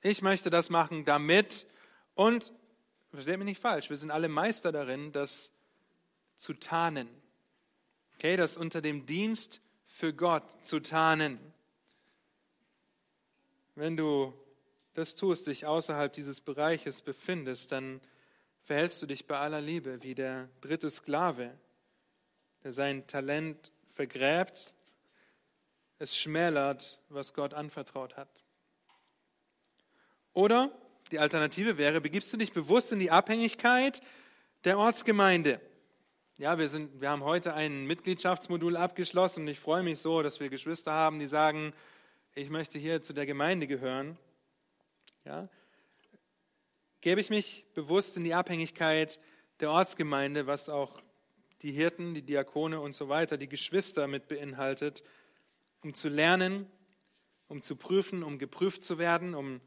[0.00, 1.66] Ich möchte das machen damit
[2.14, 2.54] und,
[3.10, 5.52] versteht mich nicht falsch, wir sind alle Meister darin, das
[6.38, 7.10] zu tarnen.
[8.18, 11.38] Okay, das unter dem Dienst für Gott zu tarnen.
[13.74, 14.32] Wenn du
[14.94, 18.00] das tust, dich außerhalb dieses Bereiches befindest, dann
[18.64, 21.58] verhältst du dich bei aller Liebe wie der dritte Sklave,
[22.64, 24.72] der sein Talent vergräbt,
[25.98, 28.44] es schmälert, was Gott anvertraut hat.
[30.32, 30.70] Oder
[31.10, 34.00] die Alternative wäre, begibst du dich bewusst in die Abhängigkeit
[34.64, 35.60] der Ortsgemeinde.
[36.38, 40.38] Ja, wir, sind, wir haben heute ein Mitgliedschaftsmodul abgeschlossen und ich freue mich so, dass
[40.38, 41.72] wir Geschwister haben, die sagen,
[42.34, 44.18] ich möchte hier zu der Gemeinde gehören.
[45.24, 45.48] Ja,
[47.00, 49.18] gebe ich mich bewusst in die Abhängigkeit
[49.60, 51.00] der Ortsgemeinde, was auch
[51.62, 55.04] die Hirten, die Diakone und so weiter, die Geschwister mit beinhaltet,
[55.82, 56.70] um zu lernen,
[57.48, 59.62] um zu prüfen, um geprüft zu werden, um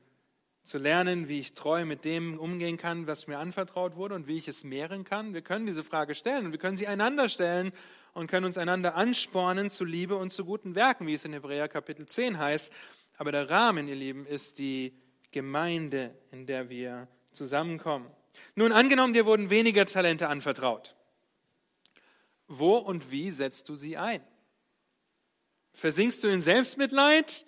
[0.63, 4.37] zu lernen, wie ich treu mit dem umgehen kann, was mir anvertraut wurde und wie
[4.37, 5.33] ich es mehren kann.
[5.33, 7.71] Wir können diese Frage stellen und wir können sie einander stellen
[8.13, 11.67] und können uns einander anspornen zu Liebe und zu guten Werken, wie es in Hebräer
[11.67, 12.71] Kapitel 10 heißt.
[13.17, 14.93] Aber der Rahmen, ihr Lieben, ist die
[15.31, 18.09] Gemeinde, in der wir zusammenkommen.
[18.55, 20.95] Nun, angenommen, dir wurden weniger Talente anvertraut.
[22.47, 24.21] Wo und wie setzt du sie ein?
[25.73, 27.45] Versinkst du in Selbstmitleid?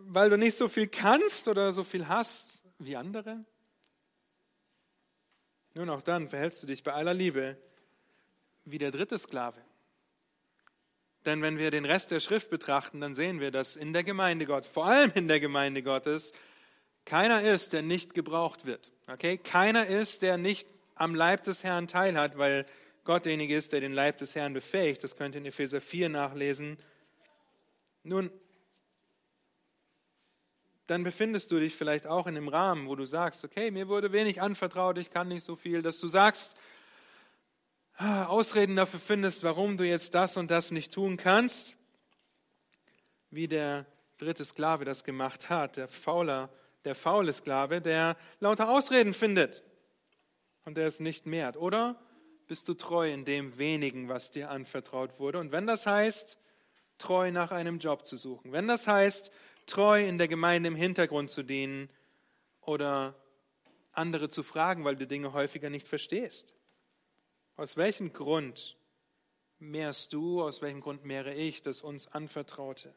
[0.00, 3.44] Weil du nicht so viel kannst oder so viel hast wie andere?
[5.74, 7.56] Nun, auch dann verhältst du dich bei aller Liebe
[8.64, 9.60] wie der dritte Sklave.
[11.24, 14.46] Denn wenn wir den Rest der Schrift betrachten, dann sehen wir, dass in der Gemeinde
[14.46, 16.32] Gottes, vor allem in der Gemeinde Gottes,
[17.04, 18.92] keiner ist, der nicht gebraucht wird.
[19.06, 19.38] Okay?
[19.38, 22.66] Keiner ist, der nicht am Leib des Herrn teilhat, weil
[23.04, 25.02] Gott derjenige ist, der den Leib des Herrn befähigt.
[25.04, 26.78] Das könnt ihr in Epheser 4 nachlesen.
[28.02, 28.30] Nun,
[30.86, 34.12] dann befindest du dich vielleicht auch in dem Rahmen, wo du sagst, okay, mir wurde
[34.12, 36.56] wenig anvertraut, ich kann nicht so viel, dass du sagst,
[37.96, 41.76] Ausreden dafür findest, warum du jetzt das und das nicht tun kannst,
[43.30, 43.86] wie der
[44.18, 46.50] dritte Sklave das gemacht hat, der fauler,
[46.84, 49.62] der faule Sklave, der lauter Ausreden findet
[50.64, 51.56] und der es nicht mehrt.
[51.56, 52.00] Oder
[52.46, 55.38] bist du treu in dem wenigen, was dir anvertraut wurde?
[55.38, 56.38] Und wenn das heißt,
[56.98, 59.30] treu nach einem Job zu suchen, wenn das heißt,
[59.66, 61.88] treu in der Gemeinde im Hintergrund zu dienen
[62.60, 63.14] oder
[63.92, 66.54] andere zu fragen, weil du Dinge häufiger nicht verstehst.
[67.56, 68.76] Aus welchem Grund
[69.58, 72.94] mehrst du, aus welchem Grund mehre ich das uns anvertraute?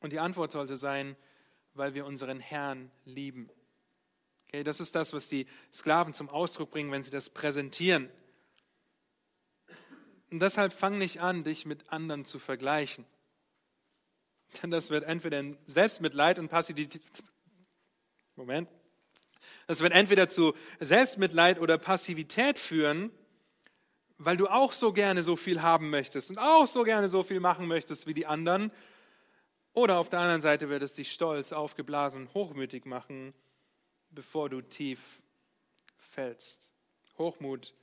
[0.00, 1.16] Und die Antwort sollte sein,
[1.74, 3.50] weil wir unseren Herrn lieben.
[4.46, 8.08] Okay, das ist das, was die Sklaven zum Ausdruck bringen, wenn sie das präsentieren.
[10.30, 13.04] Und deshalb fang nicht an, dich mit anderen zu vergleichen.
[14.62, 17.02] Denn das wird entweder Selbstmitleid und Passivität.
[18.36, 18.68] Moment.
[19.66, 23.10] Das wird entweder zu Selbstmitleid oder Passivität führen,
[24.16, 27.40] weil du auch so gerne so viel haben möchtest und auch so gerne so viel
[27.40, 28.72] machen möchtest wie die anderen.
[29.74, 33.34] Oder auf der anderen Seite wird es dich stolz, aufgeblasen hochmütig machen,
[34.10, 35.20] bevor du tief
[35.98, 36.70] fällst.
[37.16, 37.74] Hochmut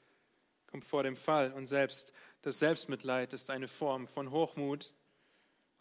[0.67, 4.93] kommt vor dem Fall und selbst das Selbstmitleid ist eine Form von Hochmut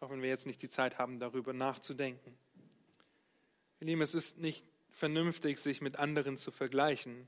[0.04, 2.36] auch wenn wir jetzt nicht die Zeit haben, darüber nachzudenken.
[3.80, 7.26] Ihr Lieben, es ist nicht vernünftig, sich mit anderen zu vergleichen,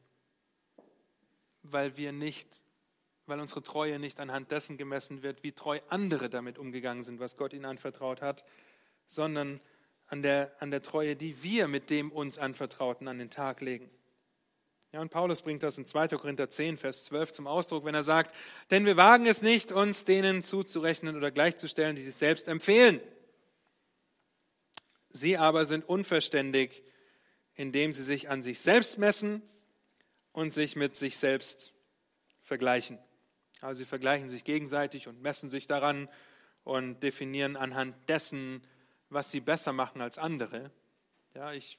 [1.63, 2.63] weil wir nicht,
[3.25, 7.37] weil unsere Treue nicht anhand dessen gemessen wird, wie treu andere damit umgegangen sind, was
[7.37, 8.45] Gott ihnen anvertraut hat,
[9.07, 9.61] sondern
[10.07, 13.91] an der, an der Treue, die wir mit dem uns Anvertrauten an den Tag legen.
[14.93, 16.09] Ja, und Paulus bringt das in 2.
[16.09, 18.35] Korinther 10, Vers 12 zum Ausdruck, wenn er sagt,
[18.71, 23.01] denn wir wagen es nicht, uns denen zuzurechnen oder gleichzustellen, die sich selbst empfehlen.
[25.11, 26.83] Sie aber sind unverständig,
[27.55, 29.43] indem sie sich an sich selbst messen
[30.33, 31.73] und sich mit sich selbst
[32.43, 32.99] vergleichen.
[33.61, 36.09] Also sie vergleichen sich gegenseitig und messen sich daran
[36.65, 38.63] und definieren anhand dessen,
[39.09, 40.71] was sie besser machen als andere.
[41.35, 41.79] Ja, ich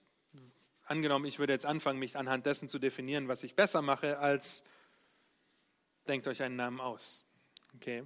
[0.87, 4.63] angenommen, ich würde jetzt anfangen, mich anhand dessen zu definieren, was ich besser mache, als
[6.07, 7.25] denkt euch einen Namen aus.
[7.75, 8.03] Okay?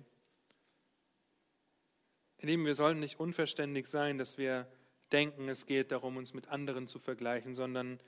[2.39, 4.67] Ihr Lieben, wir sollen nicht unverständlich sein, dass wir
[5.11, 7.99] denken, es geht darum, uns mit anderen zu vergleichen, sondern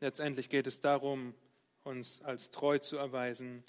[0.00, 1.34] letztendlich geht es darum,
[1.84, 3.64] uns als treu zu erweisen,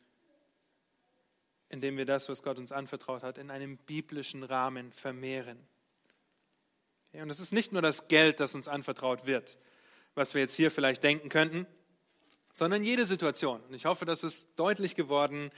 [1.70, 5.60] indem wir das, was Gott uns anvertraut hat, in einem biblischen Rahmen vermehren.
[7.12, 9.58] Und es ist nicht nur das Geld, das uns anvertraut wird
[10.16, 11.66] was wir jetzt hier vielleicht denken könnten,
[12.54, 13.62] sondern jede Situation.
[13.62, 15.52] Und ich hoffe, das ist deutlich geworden.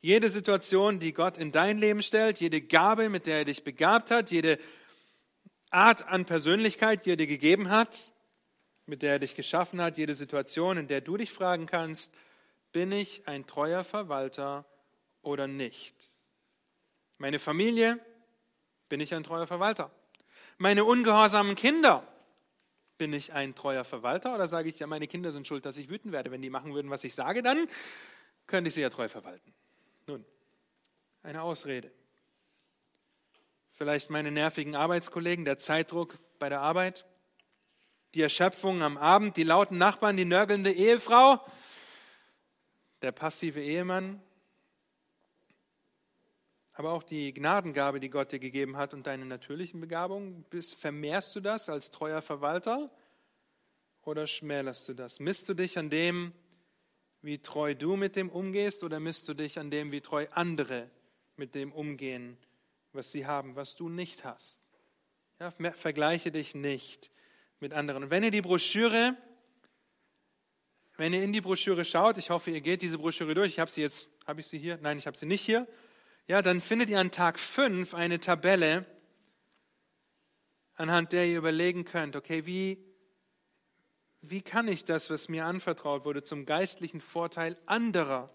[0.00, 4.10] Jede Situation, die Gott in dein Leben stellt, jede Gabe, mit der er dich begabt
[4.10, 4.58] hat, jede
[5.70, 8.12] Art an Persönlichkeit, die er dir gegeben hat,
[8.86, 12.14] mit der er dich geschaffen hat, jede Situation, in der du dich fragen kannst,
[12.72, 14.66] bin ich ein treuer Verwalter
[15.22, 15.94] oder nicht?
[17.18, 17.98] Meine Familie,
[18.88, 19.90] bin ich ein treuer Verwalter?
[20.58, 22.06] Meine ungehorsamen Kinder,
[23.04, 25.90] bin ich ein treuer Verwalter oder sage ich, ja, meine Kinder sind schuld, dass ich
[25.90, 26.30] wütend werde.
[26.30, 27.68] Wenn die machen würden, was ich sage, dann
[28.46, 29.52] könnte ich sie ja treu verwalten.
[30.06, 30.24] Nun,
[31.22, 31.90] eine Ausrede.
[33.72, 37.04] Vielleicht meine nervigen Arbeitskollegen, der Zeitdruck bei der Arbeit,
[38.14, 41.44] die Erschöpfung am Abend, die lauten Nachbarn, die nörgelnde Ehefrau,
[43.02, 44.22] der passive Ehemann,
[46.74, 50.44] aber auch die Gnadengabe, die Gott dir gegeben hat und deine natürlichen Begabungen,
[50.76, 52.90] vermehrst du das als treuer Verwalter
[54.02, 55.20] oder schmälerst du das?
[55.20, 56.32] Misst du dich an dem,
[57.22, 60.90] wie treu du mit dem umgehst oder misst du dich an dem, wie treu andere
[61.36, 62.36] mit dem umgehen,
[62.92, 64.58] was sie haben, was du nicht hast?
[65.38, 67.12] Ja, vergleiche dich nicht
[67.60, 68.04] mit anderen.
[68.04, 69.16] Und wenn ihr die Broschüre,
[70.96, 73.50] wenn ihr in die Broschüre schaut, ich hoffe, ihr geht diese Broschüre durch.
[73.50, 74.78] Ich habe sie jetzt, habe ich sie hier?
[74.82, 75.68] Nein, ich habe sie nicht hier
[76.26, 78.86] ja, dann findet ihr an Tag 5 eine Tabelle,
[80.74, 82.82] anhand der ihr überlegen könnt, okay, wie,
[84.22, 88.30] wie kann ich das, was mir anvertraut wurde, zum geistlichen Vorteil anderer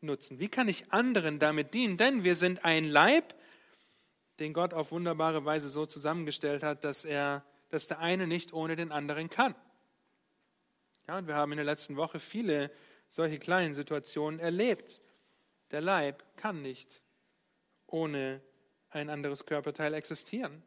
[0.00, 0.40] nutzen?
[0.40, 1.96] Wie kann ich anderen damit dienen?
[1.96, 3.34] Denn wir sind ein Leib,
[4.40, 8.74] den Gott auf wunderbare Weise so zusammengestellt hat, dass er, dass der eine nicht ohne
[8.74, 9.54] den anderen kann.
[11.06, 12.70] Ja, und wir haben in der letzten Woche viele
[13.08, 15.00] solche kleinen Situationen erlebt.
[15.70, 17.00] Der Leib kann nicht
[17.88, 18.40] ohne
[18.90, 20.62] ein anderes Körperteil existieren.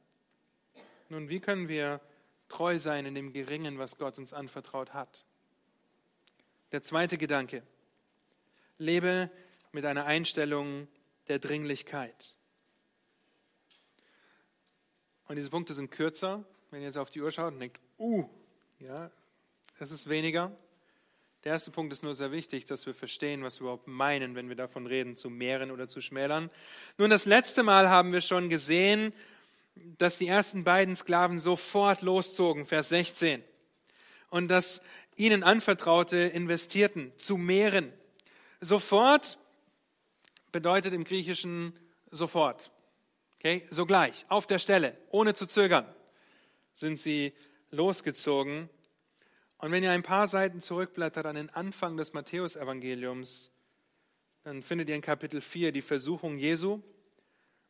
[1.09, 2.01] Nun, wie können wir
[2.49, 5.25] treu sein in dem Geringen, was Gott uns anvertraut hat?
[6.71, 7.63] Der zweite Gedanke.
[8.77, 9.29] Lebe
[9.71, 10.87] mit einer Einstellung
[11.27, 12.35] der Dringlichkeit.
[15.27, 16.43] Und diese Punkte sind kürzer.
[16.71, 18.27] Wenn ihr jetzt auf die Uhr schaut und denkt, uh,
[18.79, 19.11] ja,
[19.79, 20.51] das ist weniger.
[21.43, 24.47] Der erste Punkt ist nur sehr wichtig, dass wir verstehen, was wir überhaupt meinen, wenn
[24.47, 26.51] wir davon reden, zu mehren oder zu schmälern.
[26.99, 29.11] Nun, das letzte Mal haben wir schon gesehen,
[29.97, 33.43] dass die ersten beiden Sklaven sofort loszogen, Vers 16.
[34.29, 34.83] Und dass
[35.15, 37.91] ihnen Anvertraute investierten, zu mehren.
[38.59, 39.39] Sofort
[40.51, 41.73] bedeutet im Griechischen
[42.11, 42.71] sofort.
[43.39, 45.87] Okay, sogleich, auf der Stelle, ohne zu zögern,
[46.75, 47.33] sind sie
[47.71, 48.69] losgezogen
[49.61, 53.51] und wenn ihr ein paar Seiten zurückblättert an den Anfang des Matthäusevangeliums,
[54.43, 56.81] dann findet ihr in Kapitel 4 die Versuchung Jesu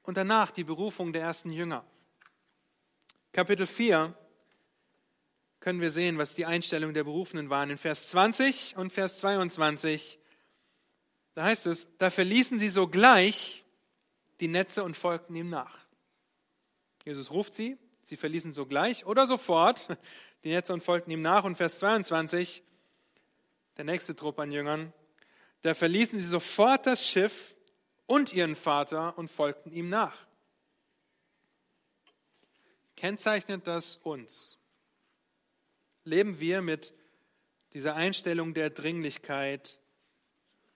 [0.04, 1.86] und danach die Berufung der ersten Jünger.
[3.34, 4.16] Kapitel 4
[5.60, 7.70] können wir sehen, was die Einstellung der Berufenen waren.
[7.70, 10.18] In Vers 20 und Vers 22,
[11.34, 13.66] da heißt es, da verließen sie sogleich
[14.40, 15.78] die Netze und folgten ihm nach.
[17.06, 19.88] Jesus ruft sie, sie verließen sogleich oder sofort
[20.44, 21.44] die Netze und folgten ihm nach.
[21.44, 22.64] Und Vers 22,
[23.78, 24.94] der nächste Trupp an Jüngern,
[25.62, 27.56] da verließen sie sofort das Schiff
[28.08, 30.26] und ihren Vater und folgten ihm nach.
[32.96, 34.58] Kennzeichnet das uns?
[36.04, 36.94] Leben wir mit
[37.74, 39.80] dieser Einstellung der Dringlichkeit,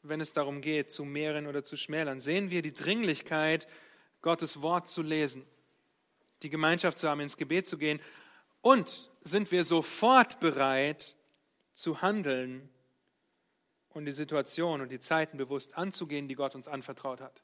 [0.04, 2.22] wenn es darum geht, zu mehren oder zu schmälern?
[2.22, 3.68] Sehen wir die Dringlichkeit,
[4.22, 5.46] Gottes Wort zu lesen,
[6.42, 8.00] die Gemeinschaft zu haben, ins Gebet zu gehen
[8.62, 11.16] und sind wir sofort bereit
[11.74, 12.70] zu handeln
[13.90, 17.42] und die Situation und die Zeiten bewusst anzugehen, die Gott uns anvertraut hat?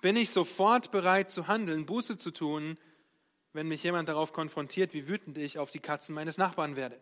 [0.00, 2.78] Bin ich sofort bereit zu handeln, Buße zu tun,
[3.52, 7.00] wenn mich jemand darauf konfrontiert, wie wütend ich auf die Katzen meines Nachbarn werde?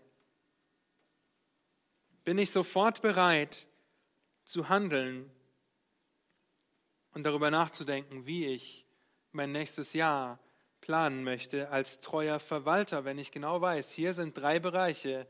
[2.24, 3.68] Bin ich sofort bereit
[4.44, 5.30] zu handeln
[7.14, 8.84] und darüber nachzudenken, wie ich
[9.30, 10.38] mein nächstes Jahr
[10.82, 15.26] planen möchte als treuer Verwalter, wenn ich genau weiß, hier sind drei Bereiche,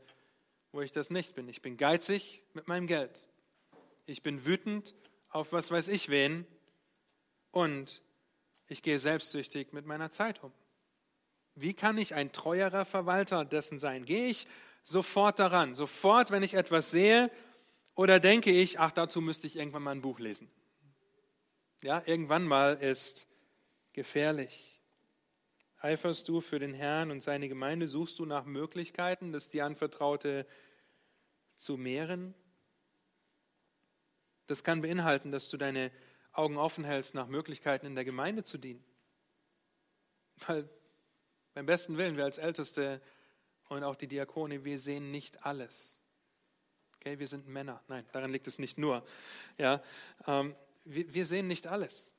[0.73, 1.47] wo ich das nicht bin.
[1.47, 3.29] Ich bin geizig mit meinem Geld.
[4.05, 4.95] Ich bin wütend
[5.29, 6.45] auf was weiß ich wen.
[7.51, 8.01] Und
[8.67, 10.51] ich gehe selbstsüchtig mit meiner Zeit um.
[11.55, 14.05] Wie kann ich ein treuerer Verwalter dessen sein?
[14.05, 14.47] Gehe ich
[14.83, 15.75] sofort daran?
[15.75, 17.31] Sofort, wenn ich etwas sehe,
[17.95, 20.49] oder denke ich, ach, dazu müsste ich irgendwann mal ein Buch lesen?
[21.83, 23.27] Ja, irgendwann mal ist
[23.93, 24.72] gefährlich.
[25.83, 27.89] Eiferst du für den Herrn und seine Gemeinde?
[27.89, 30.47] Suchst du nach Möglichkeiten, das dir anvertraute
[31.57, 32.33] zu mehren?
[34.47, 35.91] Das kann beinhalten, dass du deine
[36.31, 38.81] Augen offen hältst nach Möglichkeiten in der Gemeinde zu dienen.
[40.47, 40.69] Weil
[41.53, 43.01] beim besten Willen, wir als Älteste
[43.67, 46.01] und auch die Diakone, wir sehen nicht alles.
[46.95, 47.83] Okay, wir sind Männer.
[47.89, 49.05] Nein, daran liegt es nicht nur.
[49.57, 49.83] Ja,
[50.27, 50.55] ähm,
[50.85, 52.15] wir sehen nicht alles.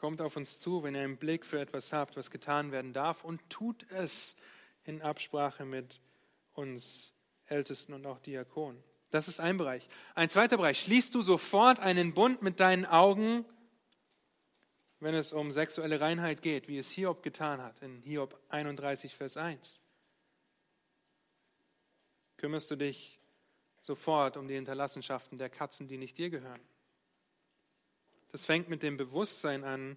[0.00, 3.22] Kommt auf uns zu, wenn ihr einen Blick für etwas habt, was getan werden darf
[3.22, 4.34] und tut es
[4.84, 6.00] in Absprache mit
[6.54, 7.12] uns
[7.44, 8.82] Ältesten und auch Diakonen.
[9.10, 9.86] Das ist ein Bereich.
[10.14, 10.80] Ein zweiter Bereich.
[10.80, 13.44] Schließt du sofort einen Bund mit deinen Augen,
[15.00, 19.36] wenn es um sexuelle Reinheit geht, wie es Hiob getan hat, in Hiob 31, Vers
[19.36, 19.82] 1?
[22.38, 23.20] Kümmerst du dich
[23.80, 26.60] sofort um die Hinterlassenschaften der Katzen, die nicht dir gehören?
[28.32, 29.96] Das fängt mit dem Bewusstsein an,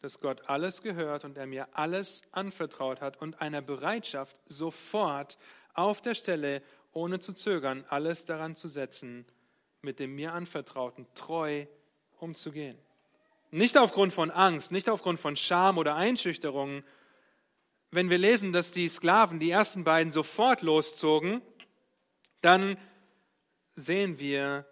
[0.00, 5.38] dass Gott alles gehört und er mir alles anvertraut hat und einer Bereitschaft, sofort
[5.74, 6.62] auf der Stelle,
[6.92, 9.26] ohne zu zögern, alles daran zu setzen,
[9.82, 11.66] mit dem mir anvertrauten treu
[12.18, 12.78] umzugehen.
[13.50, 16.82] Nicht aufgrund von Angst, nicht aufgrund von Scham oder Einschüchterung.
[17.90, 21.42] Wenn wir lesen, dass die Sklaven, die ersten beiden, sofort loszogen,
[22.40, 22.76] dann
[23.74, 24.66] sehen wir,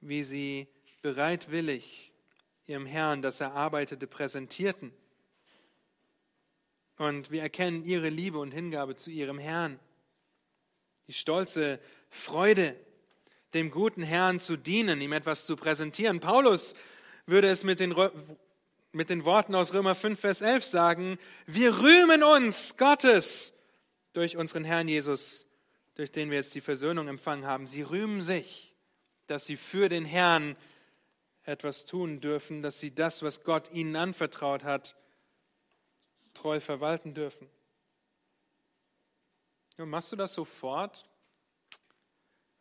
[0.00, 0.68] wie sie
[1.02, 2.11] bereitwillig
[2.66, 4.92] ihrem Herrn das Erarbeitete präsentierten.
[6.96, 9.80] Und wir erkennen ihre Liebe und Hingabe zu ihrem Herrn.
[11.08, 12.76] Die stolze Freude,
[13.54, 16.20] dem guten Herrn zu dienen, ihm etwas zu präsentieren.
[16.20, 16.74] Paulus
[17.26, 17.94] würde es mit den,
[18.92, 23.54] mit den Worten aus Römer 5, Vers 11 sagen, wir rühmen uns Gottes
[24.12, 25.46] durch unseren Herrn Jesus,
[25.94, 27.66] durch den wir jetzt die Versöhnung empfangen haben.
[27.66, 28.74] Sie rühmen sich,
[29.26, 30.56] dass sie für den Herrn
[31.44, 34.96] etwas tun dürfen, dass sie das, was Gott ihnen anvertraut hat,
[36.34, 37.48] treu verwalten dürfen.
[39.76, 41.08] Und machst du das sofort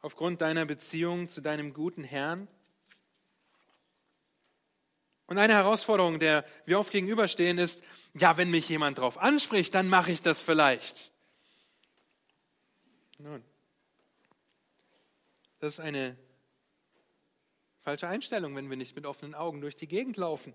[0.01, 2.47] aufgrund deiner Beziehung zu deinem guten Herrn?
[5.27, 9.87] Und eine Herausforderung, der wir oft gegenüberstehen, ist, ja, wenn mich jemand darauf anspricht, dann
[9.87, 11.11] mache ich das vielleicht.
[13.17, 13.43] Nun,
[15.59, 16.17] das ist eine
[17.81, 20.53] Falsche Einstellung, wenn wir nicht mit offenen Augen durch die Gegend laufen.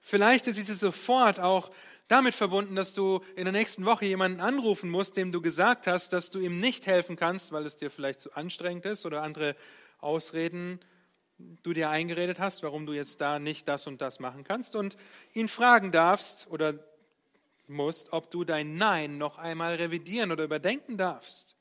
[0.00, 1.70] Vielleicht ist es sofort auch
[2.08, 6.12] damit verbunden, dass du in der nächsten Woche jemanden anrufen musst, dem du gesagt hast,
[6.12, 9.56] dass du ihm nicht helfen kannst, weil es dir vielleicht zu anstrengend ist oder andere
[10.00, 10.80] Ausreden
[11.38, 14.96] du dir eingeredet hast, warum du jetzt da nicht das und das machen kannst und
[15.32, 16.74] ihn fragen darfst oder
[17.66, 21.56] musst, ob du dein Nein noch einmal revidieren oder überdenken darfst.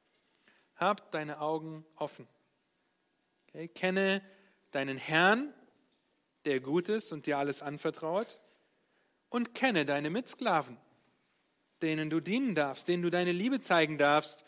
[0.75, 2.27] Hab deine Augen offen.
[3.53, 4.23] Okay, kenne
[4.71, 5.53] deinen Herrn,
[6.45, 8.39] der gut ist und dir alles anvertraut,
[9.29, 10.77] und kenne deine Mitsklaven,
[11.83, 14.43] denen du dienen darfst, denen du deine Liebe zeigen darfst,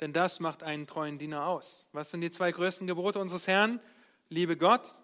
[0.00, 1.86] denn das macht einen treuen Diener aus.
[1.92, 3.80] Was sind die zwei größten Gebote unseres Herrn?
[4.28, 4.98] Liebe Gott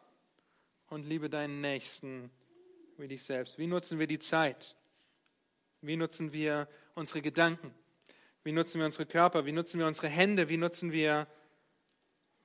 [0.89, 2.31] und liebe deinen Nächsten
[2.99, 3.59] wie dich selbst.
[3.59, 4.77] Wie nutzen wir die Zeit?
[5.81, 7.75] Wie nutzen wir unsere Gedanken?
[8.45, 9.47] Wie nutzen wir unsere Körper?
[9.47, 10.51] Wie nutzen wir unsere Hände?
[10.51, 11.27] Wie nutzen wir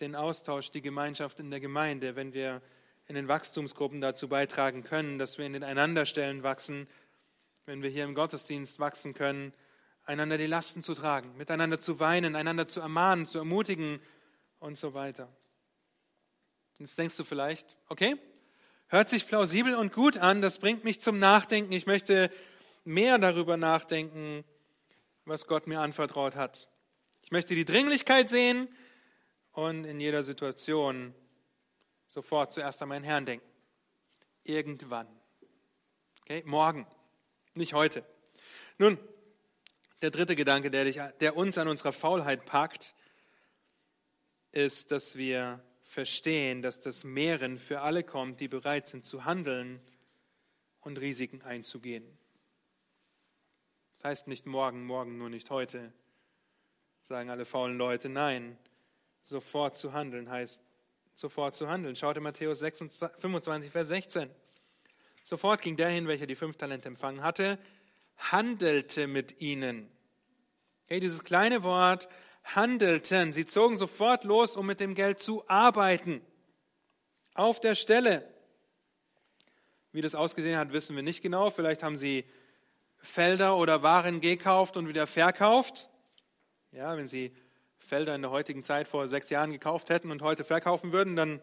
[0.02, 2.62] den Austausch, die Gemeinschaft in der Gemeinde, wenn wir
[3.08, 6.88] in den Wachstumsgruppen dazu beitragen können, dass wir in den Einanderstellen wachsen,
[7.66, 9.54] wenn wir hier im Gottesdienst wachsen können,
[10.04, 14.00] einander die Lasten zu tragen, miteinander zu weinen, einander zu ermahnen, zu ermutigen
[14.60, 15.30] und so weiter.
[16.80, 18.18] Jetzt denkst du vielleicht, okay,
[18.88, 21.72] hört sich plausibel und gut an, das bringt mich zum Nachdenken.
[21.74, 22.32] Ich möchte
[22.84, 24.44] mehr darüber nachdenken,
[25.26, 26.68] was Gott mir anvertraut hat.
[27.22, 28.68] Ich möchte die Dringlichkeit sehen,
[29.52, 31.14] und in jeder Situation
[32.08, 33.48] sofort zuerst an meinen Herrn denken.
[34.44, 35.08] Irgendwann.
[36.22, 36.44] Okay?
[36.46, 36.88] Morgen,
[37.54, 38.06] nicht heute.
[38.78, 38.98] Nun,
[40.02, 42.96] der dritte Gedanke, der, dich, der uns an unserer Faulheit packt,
[44.52, 49.82] ist, dass wir verstehen, dass das Mehren für alle kommt, die bereit sind zu handeln
[50.80, 52.18] und Risiken einzugehen.
[53.94, 55.94] Das heißt nicht morgen, morgen, nur nicht heute,
[57.02, 58.10] sagen alle faulen Leute.
[58.10, 58.58] Nein,
[59.24, 60.62] Sofort zu handeln heißt
[61.14, 61.96] sofort zu handeln.
[61.96, 64.30] Schaut in Matthäus 26, 25, Vers 16.
[65.24, 67.60] Sofort ging der hin, welcher die fünf Talente empfangen hatte,
[68.18, 69.90] handelte mit ihnen.
[70.86, 72.10] Okay, dieses kleine Wort
[72.44, 73.34] handelten.
[73.34, 76.22] Sie zogen sofort los, um mit dem Geld zu arbeiten.
[77.34, 78.28] Auf der Stelle.
[79.92, 81.50] Wie das ausgesehen hat, wissen wir nicht genau.
[81.50, 82.26] Vielleicht haben sie
[82.98, 85.90] Felder oder Waren gekauft und wieder verkauft.
[86.72, 87.36] Ja, wenn sie
[87.92, 91.42] Felder in der heutigen Zeit vor sechs Jahren gekauft hätten und heute verkaufen würden, dann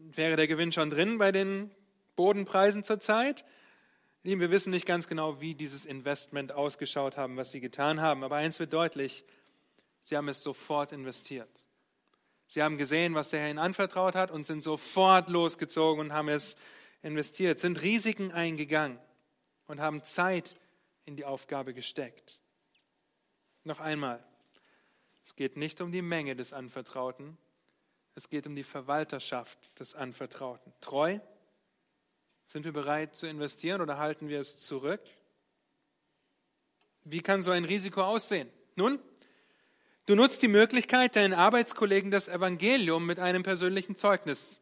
[0.00, 1.70] wäre der Gewinn schon drin bei den
[2.16, 3.44] Bodenpreisen zurzeit.
[4.24, 8.24] Wir wissen nicht ganz genau, wie dieses Investment ausgeschaut haben, was sie getan haben.
[8.24, 9.24] Aber eins wird deutlich,
[10.00, 11.64] sie haben es sofort investiert.
[12.48, 16.30] Sie haben gesehen, was der Herr ihnen anvertraut hat und sind sofort losgezogen und haben
[16.30, 16.56] es
[17.00, 18.98] investiert, sind Risiken eingegangen
[19.68, 20.56] und haben Zeit
[21.04, 22.40] in die Aufgabe gesteckt.
[23.62, 24.20] Noch einmal,
[25.24, 27.38] es geht nicht um die Menge des Anvertrauten,
[28.16, 30.72] Es geht um die Verwalterschaft des Anvertrauten.
[30.80, 31.18] Treu?
[32.46, 35.00] Sind wir bereit zu investieren oder halten wir es zurück?
[37.02, 38.48] Wie kann so ein Risiko aussehen?
[38.76, 39.00] Nun,
[40.06, 44.60] du nutzt die Möglichkeit, deinen Arbeitskollegen das Evangelium mit einem persönlichen Zeugnis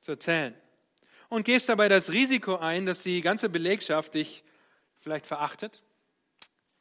[0.00, 0.54] zu erzählen
[1.28, 4.42] und gehst dabei das Risiko ein, dass die ganze Belegschaft dich
[4.98, 5.82] vielleicht verachtet,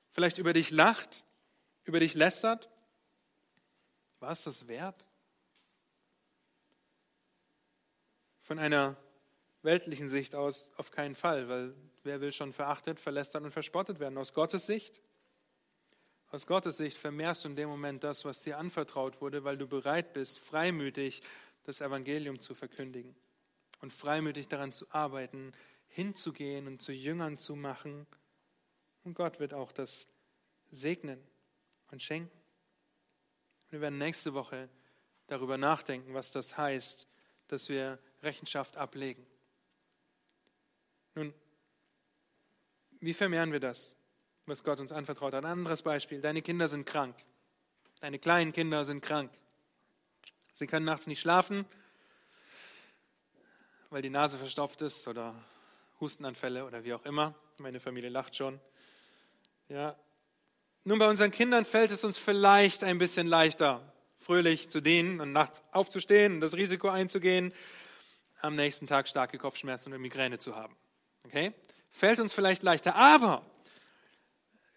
[0.09, 1.25] vielleicht über dich lacht,
[1.83, 2.69] über dich lästert.
[4.19, 5.07] War es das wert?
[8.41, 8.95] Von einer
[9.61, 14.17] weltlichen Sicht aus auf keinen Fall, weil wer will schon verachtet, verlästert und verspottet werden?
[14.17, 15.01] Aus Gottes Sicht?
[16.29, 19.67] Aus Gottes Sicht vermehrst du in dem Moment das, was dir anvertraut wurde, weil du
[19.67, 21.21] bereit bist, freimütig
[21.63, 23.15] das Evangelium zu verkündigen
[23.81, 25.53] und freimütig daran zu arbeiten,
[25.87, 28.07] hinzugehen und zu Jüngern zu machen.
[29.03, 30.07] Und Gott wird auch das
[30.69, 31.21] segnen
[31.91, 32.37] und schenken.
[33.69, 34.69] Wir werden nächste Woche
[35.27, 37.05] darüber nachdenken, was das heißt,
[37.47, 39.25] dass wir Rechenschaft ablegen.
[41.15, 41.33] Nun,
[42.99, 43.95] wie vermehren wir das,
[44.45, 45.43] was Gott uns anvertraut hat?
[45.43, 46.21] Ein anderes Beispiel.
[46.21, 47.15] Deine Kinder sind krank.
[47.99, 49.31] Deine kleinen Kinder sind krank.
[50.53, 51.65] Sie können nachts nicht schlafen,
[53.89, 55.35] weil die Nase verstopft ist oder
[55.99, 57.35] Hustenanfälle oder wie auch immer.
[57.57, 58.59] Meine Familie lacht schon.
[59.69, 59.95] Ja.
[60.87, 63.81] Nun, bei unseren Kindern fällt es uns vielleicht ein bisschen leichter,
[64.19, 67.51] fröhlich zu dienen und nachts aufzustehen und das Risiko einzugehen,
[68.39, 70.73] am nächsten Tag starke Kopfschmerzen oder Migräne zu haben.
[71.25, 71.51] Okay?
[71.89, 73.45] Fällt uns vielleicht leichter, aber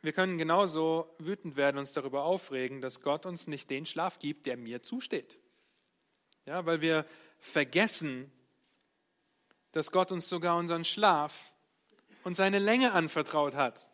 [0.02, 4.46] wir können genauso wütend werden, uns darüber aufregen, dass Gott uns nicht den Schlaf gibt,
[4.46, 5.38] der mir zusteht.
[6.44, 7.06] Ja, weil wir
[7.38, 8.32] vergessen,
[9.70, 11.54] dass Gott uns sogar unseren Schlaf
[12.24, 13.89] und seine Länge anvertraut hat.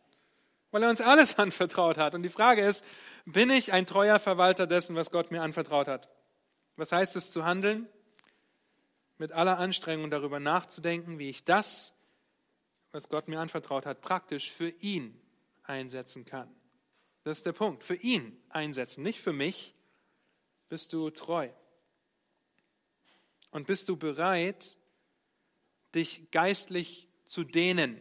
[0.76, 2.14] Weil er uns alles anvertraut hat.
[2.14, 2.84] Und die Frage ist,
[3.24, 6.10] bin ich ein treuer Verwalter dessen, was Gott mir anvertraut hat?
[6.76, 7.88] Was heißt es zu handeln?
[9.16, 11.94] Mit aller Anstrengung darüber nachzudenken, wie ich das,
[12.92, 15.18] was Gott mir anvertraut hat, praktisch für ihn
[15.62, 16.54] einsetzen kann.
[17.24, 17.82] Das ist der Punkt.
[17.82, 19.74] Für ihn einsetzen, nicht für mich.
[20.68, 21.48] Bist du treu?
[23.50, 24.76] Und bist du bereit,
[25.94, 27.96] dich geistlich zu dehnen.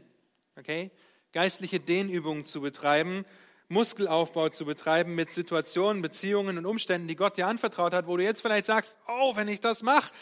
[0.57, 0.91] Okay?
[1.35, 3.25] Geistliche Dehnübungen zu betreiben,
[3.67, 8.23] Muskelaufbau zu betreiben mit Situationen, Beziehungen und Umständen, die Gott dir anvertraut hat, wo du
[8.23, 10.13] jetzt vielleicht sagst, oh, wenn ich das mache,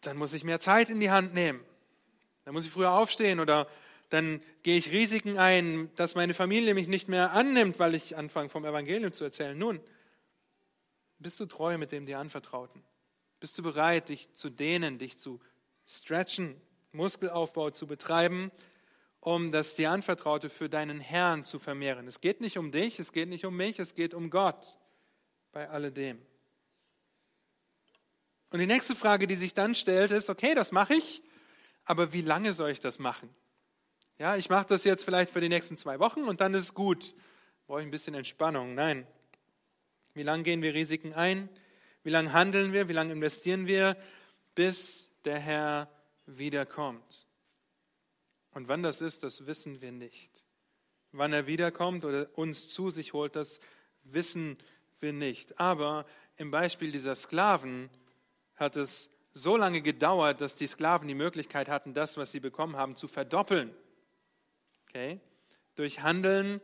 [0.00, 1.62] dann muss ich mehr Zeit in die Hand nehmen.
[2.46, 3.68] Dann muss ich früher aufstehen oder
[4.08, 8.48] dann gehe ich Risiken ein, dass meine Familie mich nicht mehr annimmt, weil ich anfange
[8.48, 9.58] vom Evangelium zu erzählen.
[9.58, 9.80] Nun,
[11.18, 12.82] bist du treu mit dem dir anvertrauten?
[13.38, 15.40] Bist du bereit, dich zu dehnen, dich zu
[15.84, 16.58] Stretchen,
[16.92, 18.50] Muskelaufbau zu betreiben,
[19.28, 22.08] um das dir anvertraute für deinen Herrn zu vermehren.
[22.08, 24.78] Es geht nicht um dich, es geht nicht um mich, es geht um Gott
[25.52, 26.18] bei alledem.
[28.48, 31.22] Und die nächste Frage, die sich dann stellt, ist, okay, das mache ich,
[31.84, 33.28] aber wie lange soll ich das machen?
[34.16, 37.14] Ja, ich mache das jetzt vielleicht für die nächsten zwei Wochen und dann ist gut.
[37.66, 38.74] Brauche ich ein bisschen Entspannung?
[38.74, 39.06] Nein.
[40.14, 41.50] Wie lange gehen wir Risiken ein?
[42.02, 42.88] Wie lange handeln wir?
[42.88, 43.94] Wie lange investieren wir,
[44.54, 45.90] bis der Herr
[46.24, 47.27] wiederkommt.
[48.58, 50.44] Und wann das ist, das wissen wir nicht.
[51.12, 53.60] Wann er wiederkommt oder uns zu sich holt, das
[54.02, 54.58] wissen
[54.98, 55.60] wir nicht.
[55.60, 56.06] Aber
[56.38, 57.88] im Beispiel dieser Sklaven
[58.56, 62.74] hat es so lange gedauert, dass die Sklaven die Möglichkeit hatten, das, was sie bekommen
[62.74, 63.72] haben, zu verdoppeln.
[64.88, 65.20] Okay?
[65.76, 66.60] Durch Handeln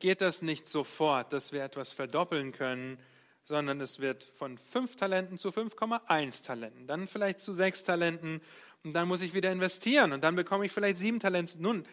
[0.00, 2.98] geht das nicht sofort, dass wir etwas verdoppeln können,
[3.44, 8.42] sondern es wird von fünf Talenten zu 5,1 Talenten, dann vielleicht zu sechs Talenten
[8.84, 11.60] und dann muss ich wieder investieren und dann bekomme ich vielleicht sieben Talente.
[11.60, 11.84] Nun,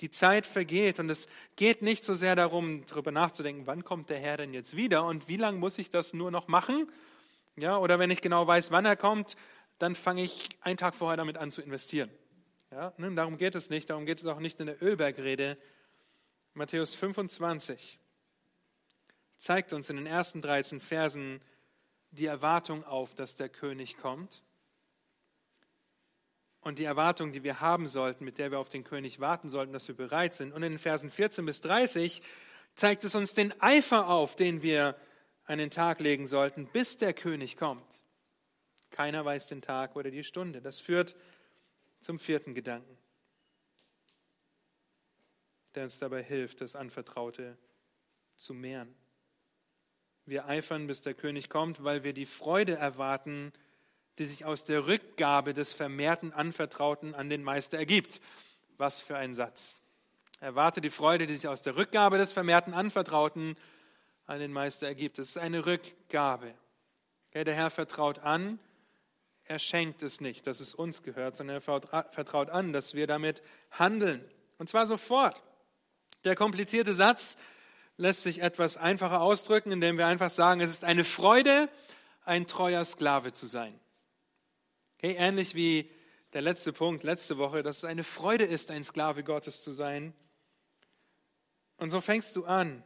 [0.00, 1.26] die Zeit vergeht und es
[1.56, 5.28] geht nicht so sehr darum, darüber nachzudenken, wann kommt der Herr denn jetzt wieder und
[5.28, 6.90] wie lange muss ich das nur noch machen?
[7.56, 9.36] Ja, oder wenn ich genau weiß, wann er kommt,
[9.78, 12.10] dann fange ich einen Tag vorher damit an zu investieren.
[12.70, 15.56] Ja, nun, darum geht es nicht, darum geht es auch nicht in der Ölbergrede.
[16.52, 17.98] Matthäus 25
[19.38, 21.40] zeigt uns in den ersten 13 Versen
[22.10, 24.42] die Erwartung auf, dass der König kommt.
[26.66, 29.72] Und die Erwartung, die wir haben sollten, mit der wir auf den König warten sollten,
[29.72, 30.52] dass wir bereit sind.
[30.52, 32.22] Und in den Versen 14 bis 30
[32.74, 34.96] zeigt es uns den Eifer auf, den wir
[35.44, 37.86] an den Tag legen sollten, bis der König kommt.
[38.90, 40.60] Keiner weiß den Tag oder die Stunde.
[40.60, 41.14] Das führt
[42.00, 42.98] zum vierten Gedanken,
[45.76, 47.56] der uns dabei hilft, das Anvertraute
[48.36, 48.92] zu mehren.
[50.24, 53.52] Wir eifern, bis der König kommt, weil wir die Freude erwarten,
[54.18, 58.20] die sich aus der Rückgabe des vermehrten Anvertrauten an den Meister ergibt.
[58.78, 59.80] Was für ein Satz.
[60.40, 63.56] Erwarte die Freude, die sich aus der Rückgabe des vermehrten Anvertrauten
[64.26, 65.18] an den Meister ergibt.
[65.18, 66.54] Es ist eine Rückgabe.
[67.32, 68.58] Der Herr vertraut an,
[69.44, 73.42] er schenkt es nicht, dass es uns gehört, sondern er vertraut an, dass wir damit
[73.70, 74.24] handeln.
[74.58, 75.42] Und zwar sofort.
[76.24, 77.36] Der komplizierte Satz
[77.96, 81.68] lässt sich etwas einfacher ausdrücken, indem wir einfach sagen, es ist eine Freude,
[82.24, 83.78] ein treuer Sklave zu sein.
[84.98, 85.90] Okay, ähnlich wie
[86.32, 90.14] der letzte Punkt letzte Woche, dass es eine Freude ist, ein Sklave Gottes zu sein.
[91.76, 92.82] Und so fängst du an,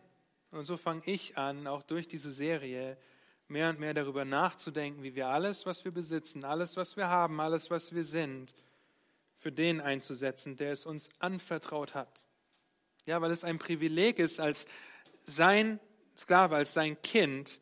[0.50, 2.98] und so fange ich an, auch durch diese Serie
[3.46, 7.40] mehr und mehr darüber nachzudenken, wie wir alles, was wir besitzen, alles, was wir haben,
[7.40, 8.52] alles, was wir sind,
[9.36, 12.26] für den einzusetzen, der es uns anvertraut hat.
[13.06, 14.66] Ja, weil es ein Privileg ist, als
[15.24, 15.78] sein
[16.16, 17.60] Sklave, als sein Kind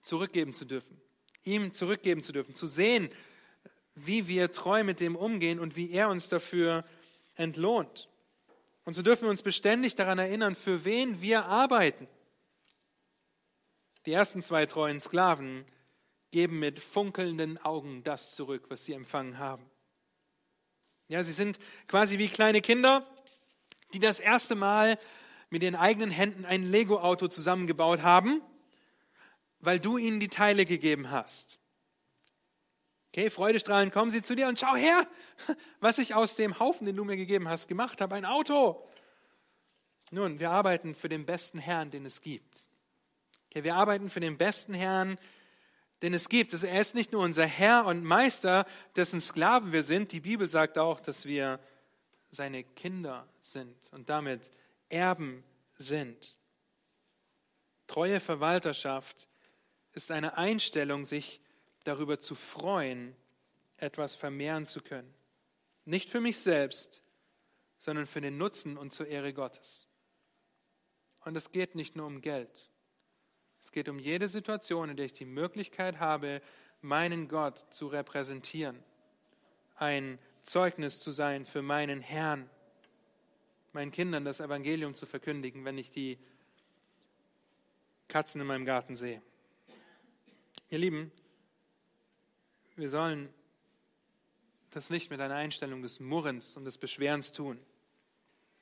[0.00, 1.00] zurückgeben zu dürfen,
[1.46, 3.10] ihm zurückgeben zu dürfen, zu sehen,
[3.94, 6.84] wie wir treu mit dem umgehen und wie er uns dafür
[7.34, 8.08] entlohnt.
[8.84, 12.06] Und so dürfen wir uns beständig daran erinnern, für wen wir arbeiten.
[14.04, 15.64] Die ersten zwei treuen Sklaven
[16.30, 19.64] geben mit funkelnden Augen das zurück, was sie empfangen haben.
[21.08, 23.06] Ja, sie sind quasi wie kleine Kinder,
[23.92, 24.98] die das erste Mal
[25.50, 28.42] mit ihren eigenen Händen ein Lego-Auto zusammengebaut haben,
[29.60, 31.58] weil du ihnen die Teile gegeben hast.
[33.12, 35.06] Okay, Freudestrahlen kommen sie zu dir und schau her,
[35.80, 38.86] was ich aus dem Haufen, den du mir gegeben hast, gemacht habe, ein Auto.
[40.10, 42.58] Nun, wir arbeiten für den besten Herrn, den es gibt.
[43.50, 45.18] Okay, wir arbeiten für den besten Herrn,
[46.02, 46.52] den es gibt.
[46.52, 50.12] Also er ist nicht nur unser Herr und Meister, dessen Sklaven wir sind.
[50.12, 51.58] Die Bibel sagt auch, dass wir
[52.28, 54.50] seine Kinder sind und damit
[54.88, 55.42] Erben
[55.74, 56.36] sind.
[57.86, 59.26] Treue Verwalterschaft
[59.96, 61.40] ist eine Einstellung, sich
[61.84, 63.16] darüber zu freuen,
[63.78, 65.12] etwas vermehren zu können.
[65.86, 67.02] Nicht für mich selbst,
[67.78, 69.86] sondern für den Nutzen und zur Ehre Gottes.
[71.24, 72.70] Und es geht nicht nur um Geld.
[73.60, 76.42] Es geht um jede Situation, in der ich die Möglichkeit habe,
[76.82, 78.78] meinen Gott zu repräsentieren,
[79.76, 82.50] ein Zeugnis zu sein für meinen Herrn,
[83.72, 86.18] meinen Kindern das Evangelium zu verkündigen, wenn ich die
[88.08, 89.22] Katzen in meinem Garten sehe.
[90.68, 91.12] Ihr Lieben,
[92.74, 93.32] wir sollen
[94.70, 97.64] das nicht mit einer Einstellung des Murrens und des Beschwerens tun.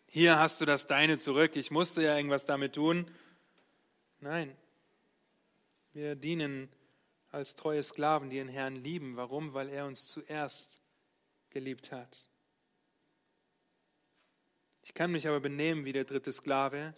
[0.07, 3.11] Hier hast du das Deine zurück, ich musste ja irgendwas damit tun.
[4.20, 4.55] Nein,
[5.94, 6.68] wir dienen
[7.30, 9.16] als treue Sklaven, die den Herrn lieben.
[9.16, 9.55] Warum?
[9.55, 10.82] Weil er uns zuerst
[11.48, 12.28] geliebt hat.
[14.82, 16.94] Ich kann mich aber benehmen wie der dritte Sklave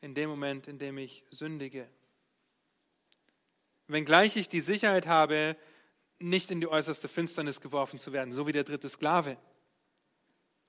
[0.00, 1.86] in dem Moment, in dem ich sündige.
[3.92, 5.56] Wenngleich ich die Sicherheit habe,
[6.18, 9.36] nicht in die äußerste Finsternis geworfen zu werden, so wie der dritte Sklave.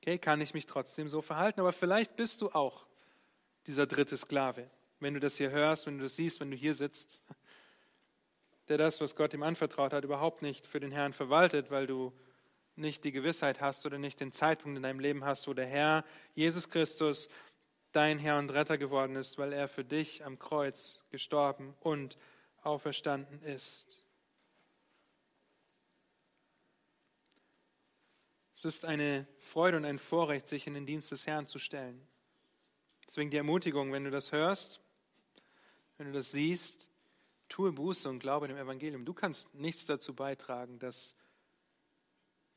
[0.01, 2.85] Okay, kann ich mich trotzdem so verhalten, aber vielleicht bist du auch
[3.67, 4.69] dieser dritte Sklave,
[4.99, 7.21] wenn du das hier hörst, wenn du das siehst, wenn du hier sitzt
[8.67, 12.13] der das, was Gott ihm anvertraut hat, überhaupt nicht für den Herrn verwaltet, weil du
[12.75, 16.03] nicht die Gewissheit hast oder nicht den Zeitpunkt in deinem Leben hast, wo der Herr
[16.33, 17.29] Jesus Christus
[17.91, 22.17] dein Herr und Retter geworden ist, weil er für dich am Kreuz gestorben und
[22.63, 24.03] auferstanden ist.
[28.55, 32.07] Es ist eine Freude und ein Vorrecht, sich in den Dienst des Herrn zu stellen.
[33.07, 34.79] Deswegen die Ermutigung, wenn du das hörst,
[35.97, 36.89] wenn du das siehst,
[37.53, 39.05] Tue Buße und glaube dem Evangelium.
[39.05, 41.15] Du kannst nichts dazu beitragen, dass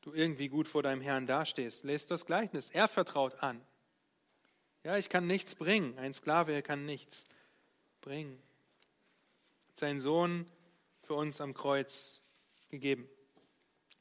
[0.01, 1.83] du irgendwie gut vor deinem Herrn dastehst.
[1.83, 2.71] Lest das Gleichnis.
[2.71, 3.61] Er vertraut an.
[4.83, 5.99] Ja, ich kann nichts bringen.
[5.99, 7.27] Ein Sklave, kann nichts
[8.01, 8.41] bringen.
[9.79, 10.49] Sein Sohn
[11.03, 12.19] für uns am Kreuz
[12.69, 13.07] gegeben.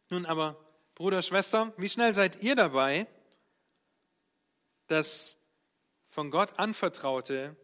[0.09, 0.57] Nun aber,
[0.95, 3.07] Bruder, Schwester, wie schnell seid ihr dabei,
[4.87, 5.37] das
[6.09, 7.55] von Gott anvertraute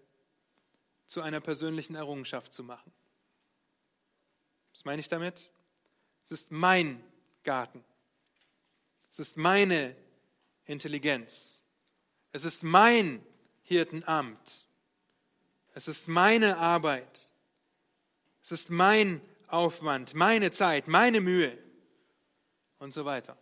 [1.07, 2.93] zu einer persönlichen Errungenschaft zu machen?
[4.75, 5.51] Was meine ich damit?
[6.23, 7.03] Es ist mein
[7.45, 7.83] Garten.
[9.11, 9.97] Es ist meine
[10.67, 11.63] Intelligenz.
[12.31, 13.25] Es ist mein
[13.63, 14.69] Hirtenamt.
[15.75, 17.32] Es ist meine Arbeit.
[18.43, 21.57] Es ist mein Aufwand, meine Zeit, meine Mühe
[22.79, 23.37] und so weiter.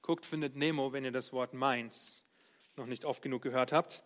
[0.00, 2.24] Guckt, findet Nemo, wenn ihr das Wort meins
[2.76, 4.02] noch nicht oft genug gehört habt,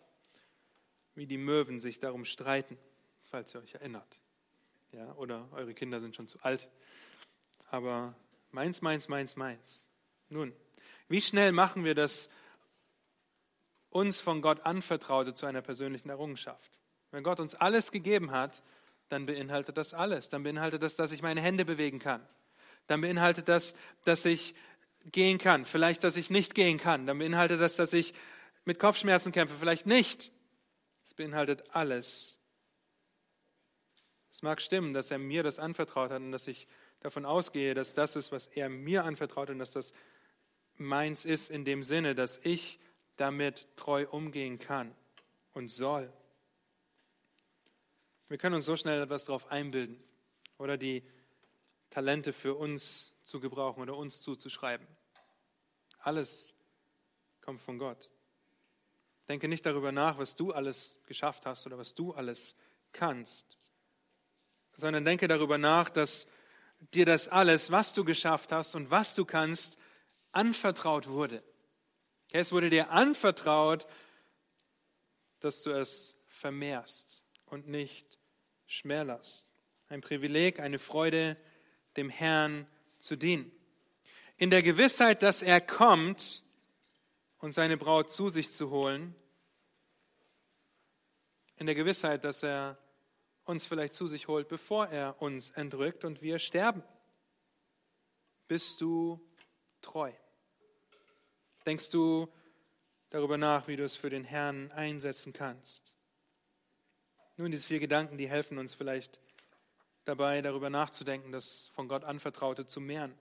[1.15, 2.77] wie die Möwen sich darum streiten,
[3.23, 4.19] falls ihr euch erinnert
[4.91, 6.69] ja, oder eure Kinder sind schon zu alt.
[7.69, 8.15] Aber
[8.51, 9.87] meins, meins, meins, meins.
[10.29, 10.53] Nun,
[11.07, 12.29] wie schnell machen wir das
[13.89, 16.71] uns von Gott anvertraute zu einer persönlichen Errungenschaft?
[17.11, 18.61] Wenn Gott uns alles gegeben hat,
[19.09, 20.29] dann beinhaltet das alles.
[20.29, 22.25] Dann beinhaltet das, dass ich meine Hände bewegen kann.
[22.87, 24.55] Dann beinhaltet das, dass ich
[25.11, 25.65] gehen kann.
[25.65, 27.05] Vielleicht, dass ich nicht gehen kann.
[27.05, 28.13] Dann beinhaltet das, dass ich
[28.65, 29.55] mit Kopfschmerzen kämpfe.
[29.59, 30.31] Vielleicht nicht.
[31.05, 32.37] Es beinhaltet alles,
[34.29, 36.67] Es mag stimmen, dass er mir das anvertraut hat und dass ich
[36.99, 39.93] davon ausgehe, dass das ist, was er mir anvertraut und dass das
[40.75, 42.77] meins ist in dem Sinne, dass ich
[43.15, 44.93] damit treu umgehen kann
[45.53, 46.11] und soll.
[48.29, 50.03] Wir können uns so schnell etwas darauf einbilden
[50.57, 51.03] oder die
[51.89, 54.85] Talente für uns zu gebrauchen oder uns zuzuschreiben.
[55.99, 56.53] Alles
[57.39, 58.11] kommt von Gott.
[59.29, 62.55] Denke nicht darüber nach, was du alles geschafft hast oder was du alles
[62.91, 63.57] kannst,
[64.75, 66.27] sondern denke darüber nach, dass
[66.93, 69.77] dir das alles, was du geschafft hast und was du kannst,
[70.33, 71.43] anvertraut wurde.
[72.31, 73.87] Es wurde dir anvertraut,
[75.39, 78.16] dass du es vermehrst und nicht
[78.67, 79.45] schmälerst.
[79.89, 81.37] Ein Privileg, eine Freude,
[81.95, 82.67] dem Herrn
[82.99, 83.51] zu dienen.
[84.37, 86.43] In der Gewissheit, dass er kommt
[87.39, 89.15] und seine Braut zu sich zu holen,
[91.55, 92.77] in der Gewissheit, dass er
[93.45, 96.83] uns vielleicht zu sich holt, bevor er uns entrückt und wir sterben.
[98.47, 99.19] Bist du
[99.81, 100.11] treu?
[101.65, 102.31] Denkst du
[103.09, 105.96] darüber nach, wie du es für den Herrn einsetzen kannst?
[107.39, 109.19] Nun, diese vier Gedanken, die helfen uns vielleicht
[110.05, 113.13] dabei, darüber nachzudenken, das von Gott anvertraute zu mehren.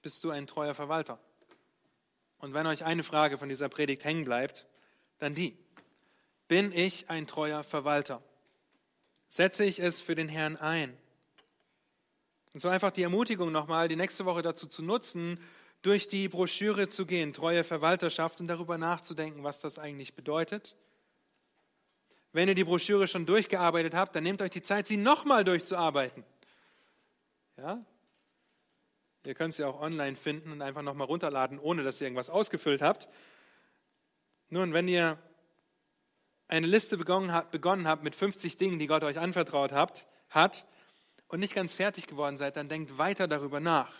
[0.00, 1.18] Bist du ein treuer Verwalter?
[2.38, 4.66] Und wenn euch eine Frage von dieser Predigt hängen bleibt,
[5.18, 5.58] dann die.
[6.46, 8.22] Bin ich ein treuer Verwalter?
[9.26, 10.96] Setze ich es für den Herrn ein?
[12.54, 15.40] Und so einfach die Ermutigung nochmal, die nächste Woche dazu zu nutzen,
[15.82, 20.76] durch die Broschüre zu gehen, treue Verwalterschaft und darüber nachzudenken, was das eigentlich bedeutet
[22.32, 26.24] wenn ihr die Broschüre schon durchgearbeitet habt, dann nehmt euch die Zeit, sie nochmal durchzuarbeiten.
[27.56, 27.84] Ja?
[29.24, 32.82] Ihr könnt sie auch online finden und einfach nochmal runterladen, ohne dass ihr irgendwas ausgefüllt
[32.82, 33.08] habt.
[34.48, 35.18] Nun, wenn ihr
[36.46, 40.66] eine Liste begonnen habt, begonnen habt mit 50 Dingen, die Gott euch anvertraut habt, hat
[41.28, 43.92] und nicht ganz fertig geworden seid, dann denkt weiter darüber nach.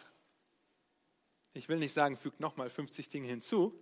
[1.53, 3.79] Ich will nicht sagen, fügt nochmal 50 Dinge hinzu.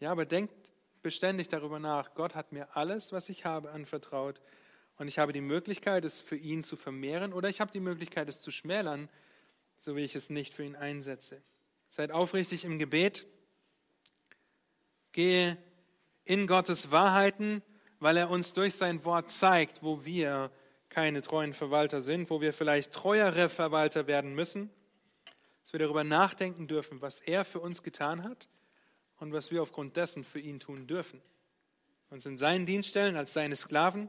[0.00, 0.73] Ja, aber denkt
[1.04, 4.40] beständig darüber nach, Gott hat mir alles, was ich habe, anvertraut
[4.96, 8.28] und ich habe die Möglichkeit, es für ihn zu vermehren oder ich habe die Möglichkeit,
[8.28, 9.08] es zu schmälern,
[9.78, 11.42] so wie ich es nicht für ihn einsetze.
[11.90, 13.26] Seid aufrichtig im Gebet,
[15.12, 15.58] gehe
[16.24, 17.62] in Gottes Wahrheiten,
[18.00, 20.50] weil er uns durch sein Wort zeigt, wo wir
[20.88, 24.70] keine treuen Verwalter sind, wo wir vielleicht treuere Verwalter werden müssen,
[25.62, 28.48] dass wir darüber nachdenken dürfen, was er für uns getan hat
[29.18, 31.20] und was wir aufgrund dessen für ihn tun dürfen.
[32.10, 34.08] Uns in seinen Dienst stellen als seine Sklaven,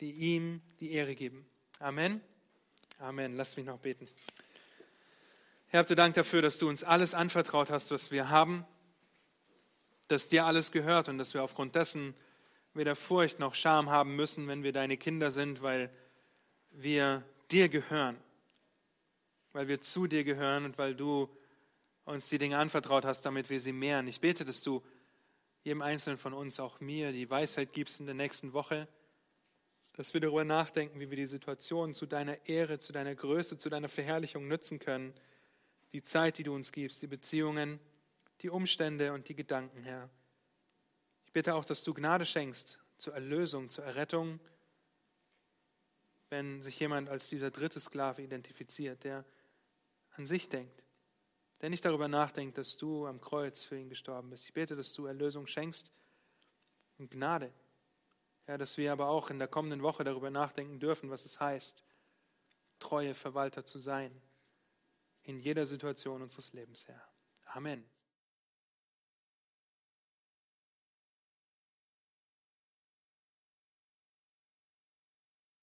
[0.00, 1.46] die ihm die Ehre geben.
[1.78, 2.20] Amen.
[2.98, 3.36] Amen.
[3.36, 4.08] Lass mich noch beten.
[5.68, 8.64] Herr, habt Dank dafür, dass du uns alles anvertraut hast, was wir haben,
[10.08, 12.14] dass dir alles gehört und dass wir aufgrund dessen
[12.74, 15.90] weder Furcht noch Scham haben müssen, wenn wir deine Kinder sind, weil
[16.70, 18.16] wir dir gehören,
[19.52, 21.28] weil wir zu dir gehören und weil du
[22.04, 24.06] uns die Dinge anvertraut hast, damit wir sie mehren.
[24.06, 24.82] Ich bete, dass du
[25.62, 28.86] jedem Einzelnen von uns, auch mir, die Weisheit gibst in der nächsten Woche,
[29.94, 33.70] dass wir darüber nachdenken, wie wir die Situation zu deiner Ehre, zu deiner Größe, zu
[33.70, 35.14] deiner Verherrlichung nützen können.
[35.92, 37.80] Die Zeit, die du uns gibst, die Beziehungen,
[38.40, 40.10] die Umstände und die Gedanken, Herr.
[41.24, 44.40] Ich bitte auch, dass du Gnade schenkst zur Erlösung, zur Errettung,
[46.28, 49.24] wenn sich jemand als dieser dritte Sklave identifiziert, der
[50.16, 50.83] an sich denkt
[51.64, 54.44] der nicht darüber nachdenkt, dass du am Kreuz für ihn gestorben bist.
[54.44, 55.90] Ich bete, dass du Erlösung schenkst
[56.98, 57.54] und Gnade.
[58.46, 61.82] Ja, dass wir aber auch in der kommenden Woche darüber nachdenken dürfen, was es heißt,
[62.78, 64.14] treue Verwalter zu sein
[65.22, 67.02] in jeder Situation unseres Lebens, Herr.
[67.46, 67.82] Amen.